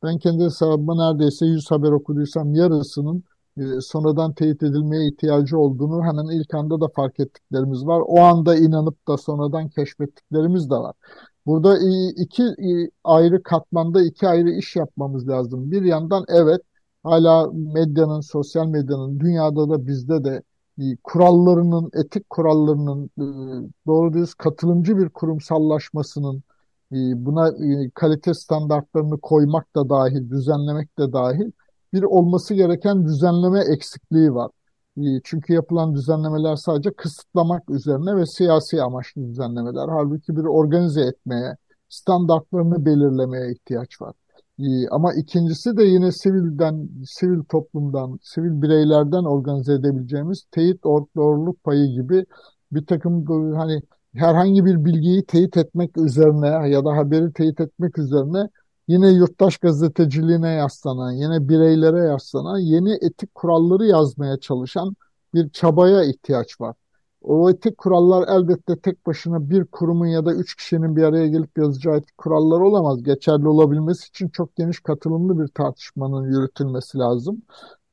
Ben 0.02 0.18
kendi 0.18 0.44
hesabıma 0.44 1.10
neredeyse 1.10 1.46
100 1.46 1.70
haber 1.70 1.92
okuduysam 1.92 2.54
yarısının 2.54 3.24
e, 3.58 3.62
sonradan 3.80 4.32
teyit 4.34 4.62
edilmeye 4.62 5.08
ihtiyacı 5.08 5.58
olduğunu 5.58 6.04
hemen 6.04 6.24
ilk 6.40 6.54
anda 6.54 6.80
da 6.80 6.88
fark 6.88 7.20
ettiklerimiz 7.20 7.86
var. 7.86 8.02
O 8.06 8.20
anda 8.20 8.56
inanıp 8.56 9.08
da 9.08 9.16
sonradan 9.16 9.68
keşfettiklerimiz 9.68 10.70
de 10.70 10.74
var. 10.74 10.94
Burada 11.46 11.78
iki 12.16 12.44
ayrı 13.04 13.42
katmanda 13.42 14.02
iki 14.02 14.28
ayrı 14.28 14.50
iş 14.50 14.76
yapmamız 14.76 15.28
lazım. 15.28 15.70
Bir 15.70 15.82
yandan 15.82 16.24
evet 16.28 16.60
hala 17.02 17.50
medyanın, 17.52 18.20
sosyal 18.20 18.66
medyanın 18.66 19.20
dünyada 19.20 19.70
da 19.70 19.86
bizde 19.86 20.24
de 20.24 20.42
kurallarının, 21.04 21.90
etik 21.94 22.30
kurallarının 22.30 23.10
e, 23.18 23.24
doğru 23.86 24.12
düz 24.12 24.34
katılımcı 24.34 24.98
bir 24.98 25.08
kurumsallaşmasının 25.08 26.42
e, 26.92 26.96
buna 27.26 27.50
kalite 27.94 28.34
standartlarını 28.34 29.20
koymak 29.20 29.76
da 29.76 29.88
dahil, 29.88 30.30
düzenlemek 30.30 30.98
de 30.98 31.12
dahil 31.12 31.50
bir 31.92 32.02
olması 32.02 32.54
gereken 32.54 33.04
düzenleme 33.04 33.60
eksikliği 33.60 34.34
var. 34.34 34.50
Çünkü 35.24 35.52
yapılan 35.52 35.94
düzenlemeler 35.94 36.56
sadece 36.56 36.92
kısıtlamak 36.92 37.70
üzerine 37.70 38.16
ve 38.16 38.26
siyasi 38.26 38.82
amaçlı 38.82 39.28
düzenlemeler. 39.28 39.88
Halbuki 39.88 40.36
bir 40.36 40.44
organize 40.44 41.00
etmeye, 41.00 41.56
standartlarını 41.88 42.86
belirlemeye 42.86 43.52
ihtiyaç 43.52 44.00
var. 44.00 44.14
Ee, 44.60 44.88
ama 44.88 45.14
ikincisi 45.14 45.76
de 45.76 45.84
yine 45.84 46.12
sivilden, 46.12 46.88
sivil 47.06 47.44
toplumdan, 47.44 48.18
sivil 48.22 48.62
bireylerden 48.62 49.24
organize 49.24 49.72
edebileceğimiz 49.72 50.44
teyit 50.50 50.84
doğruluk 50.84 51.64
payı 51.64 51.86
gibi 51.92 52.26
bir 52.72 52.86
takım 52.86 53.26
hani 53.56 53.82
herhangi 54.14 54.64
bir 54.64 54.84
bilgiyi 54.84 55.24
teyit 55.26 55.56
etmek 55.56 55.96
üzerine 55.96 56.68
ya 56.68 56.84
da 56.84 56.96
haberi 56.96 57.32
teyit 57.32 57.60
etmek 57.60 57.98
üzerine 57.98 58.48
yine 58.88 59.08
yurttaş 59.10 59.58
gazeteciliğine 59.58 60.50
yaslanan, 60.50 61.12
yine 61.12 61.48
bireylere 61.48 62.04
yaslanan 62.08 62.58
yeni 62.58 62.92
etik 62.92 63.34
kuralları 63.34 63.86
yazmaya 63.86 64.40
çalışan 64.40 64.96
bir 65.34 65.50
çabaya 65.50 66.04
ihtiyaç 66.04 66.60
var. 66.60 66.76
O 67.22 67.50
etik 67.50 67.78
kurallar 67.78 68.28
elbette 68.28 68.76
tek 68.76 69.06
başına 69.06 69.50
bir 69.50 69.64
kurumun 69.64 70.06
ya 70.06 70.24
da 70.26 70.34
üç 70.34 70.54
kişinin 70.56 70.96
bir 70.96 71.02
araya 71.02 71.26
gelip 71.28 71.58
yazacağı 71.58 71.96
etik 71.96 72.18
kurallar 72.18 72.60
olamaz. 72.60 73.02
Geçerli 73.02 73.48
olabilmesi 73.48 74.08
için 74.08 74.28
çok 74.28 74.56
geniş 74.56 74.80
katılımlı 74.80 75.42
bir 75.42 75.48
tartışmanın 75.48 76.32
yürütülmesi 76.32 76.98
lazım. 76.98 77.42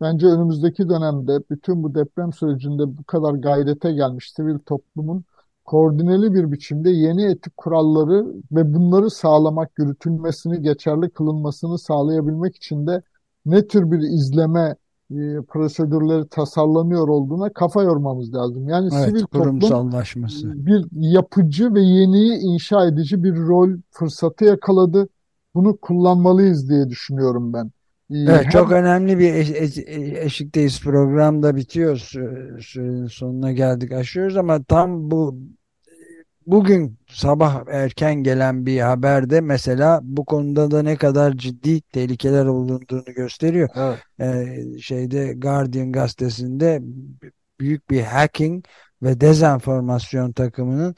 Bence 0.02 0.28
önümüzdeki 0.28 0.90
dönemde 0.90 1.40
bütün 1.50 1.84
bu 1.84 1.96
deprem 1.96 2.34
sürecinde 2.34 2.98
bu 2.98 3.04
kadar 3.04 3.34
gayrete 3.34 3.92
gelmiş 3.92 4.32
sivil 4.32 4.60
toplumun 4.60 5.24
koordineli 5.66 6.34
bir 6.34 6.52
biçimde 6.52 6.90
yeni 6.90 7.26
etik 7.26 7.58
kuralları 7.58 8.28
ve 8.52 8.74
bunları 8.74 9.10
sağlamak, 9.10 9.72
yürütülmesini, 9.80 10.62
geçerli 10.62 11.10
kılınmasını 11.10 11.78
sağlayabilmek 11.78 12.56
için 12.56 12.88
de 12.88 13.02
ne 13.46 13.68
tür 13.68 13.92
bir 13.92 14.00
izleme 14.00 14.76
e, 15.12 15.42
prosedürleri 15.48 16.28
tasarlanıyor 16.28 17.08
olduğuna 17.08 17.54
kafa 17.54 17.84
yormamız 17.84 18.34
lazım. 18.34 18.70
Yani 18.70 18.90
evet, 18.94 19.06
sivil 19.06 19.20
toplum 19.20 19.62
bir 20.66 20.86
yapıcı 20.92 21.74
ve 21.74 21.82
yeniyi 21.82 22.40
inşa 22.40 22.86
edici 22.86 23.24
bir 23.24 23.36
rol 23.36 23.70
fırsatı 23.92 24.46
yakaladı. 24.46 25.10
Bunu 25.56 25.78
kullanmalıyız 25.78 26.70
diye 26.70 26.90
düşünüyorum 26.90 27.54
ben. 27.54 27.72
Evet, 28.12 28.44
Hem... 28.44 28.50
çok 28.50 28.72
önemli 28.72 29.20
bir 29.20 29.34
eş, 29.34 29.52
eş, 29.52 29.78
eşikteyiz 30.18 30.82
programda 30.82 31.56
bitiyor 31.56 31.98
sürenin 32.60 33.08
sonuna 33.08 33.52
geldik 33.52 33.92
aşıyoruz 33.92 34.38
ama 34.38 34.64
tam 34.64 35.12
bu 35.12 35.40
bugün 36.48 37.00
sabah 37.10 37.64
erken 37.68 38.16
gelen 38.24 38.66
bir 38.66 38.80
haberde 38.80 39.42
mesela 39.42 40.00
bu 40.04 40.26
konuda 40.26 40.72
da 40.72 40.82
ne 40.84 40.96
kadar 40.96 41.34
ciddi 41.34 41.82
tehlikeler 41.82 42.46
olduğunu 42.46 43.06
gösteriyor. 43.06 43.70
Evet. 43.76 44.00
Ee, 44.20 44.80
şeyde 44.80 45.34
Guardian 45.34 45.92
gazetesinde 45.92 46.82
büyük 47.60 47.90
bir 47.90 48.02
hacking 48.02 48.66
ve 49.04 49.22
dezenformasyon 49.22 50.32
takımının 50.32 50.96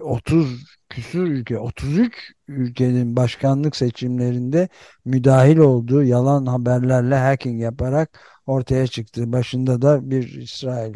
30 0.00 0.52
e, 0.52 0.56
küsur 0.88 1.22
ülke 1.22 1.58
33 1.58 2.32
ülkenin 2.48 3.16
başkanlık 3.16 3.76
seçimlerinde 3.76 4.68
müdahil 5.04 5.56
olduğu 5.56 6.02
yalan 6.02 6.46
haberlerle 6.46 7.14
hacking 7.14 7.62
yaparak 7.62 8.20
ortaya 8.46 8.86
çıktı. 8.86 9.32
Başında 9.32 9.82
da 9.82 10.10
bir 10.10 10.32
İsrail 10.32 10.94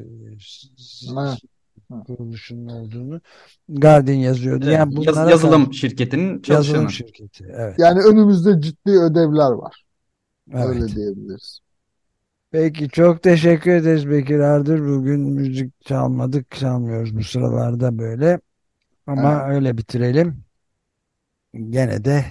evet 1.09 1.54
kuruluşunun 2.07 2.68
olduğunu 2.68 3.20
Guardian 3.68 4.14
yazıyordu. 4.14 4.64
Evet, 4.64 4.79
yani 4.79 5.07
yaz, 5.07 5.16
yazılım 5.16 5.75
şirketinin 5.75 6.42
çalışanı. 6.42 6.75
Yazılım 6.75 6.90
şirketi. 6.90 7.44
Evet. 7.57 7.75
Yani 7.79 8.01
önümüzde 8.01 8.61
ciddi 8.61 8.90
ödevler 8.90 9.51
var. 9.51 9.85
Evet. 10.53 10.66
Öyle 10.66 10.88
diyebiliriz. 10.88 11.61
Peki 12.51 12.88
çok 12.88 13.23
teşekkür 13.23 13.70
ederiz 13.70 14.11
Bekir 14.11 14.38
Ardır. 14.38 14.81
Bugün 14.81 15.20
müzik 15.20 15.81
çalmadık, 15.81 16.51
çalmıyoruz 16.51 17.16
bu 17.16 17.25
sıralarda 17.25 17.99
böyle. 17.99 18.40
Ama 19.07 19.42
evet. 19.42 19.55
öyle 19.55 19.79
bitirelim. 19.79 20.44
Gene 21.55 22.05
de 22.05 22.25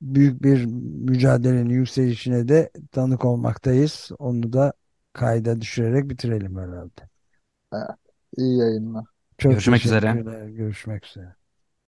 büyük 0.00 0.42
bir 0.42 0.64
mücadelenin 1.10 1.70
yükselişine 1.70 2.48
de 2.48 2.70
tanık 2.92 3.24
olmaktayız. 3.24 4.10
Onu 4.18 4.52
da 4.52 4.72
kayda 5.12 5.60
düşürerek 5.60 6.10
bitirelim 6.10 6.58
herhalde. 6.58 7.08
Evet. 7.74 8.03
İyi 8.38 8.58
yayınlar. 8.58 9.04
Çok 9.38 9.52
Görüşmek 9.52 9.86
üzere. 9.86 10.24
Görüşmek 10.50 11.06
üzere. 11.06 11.36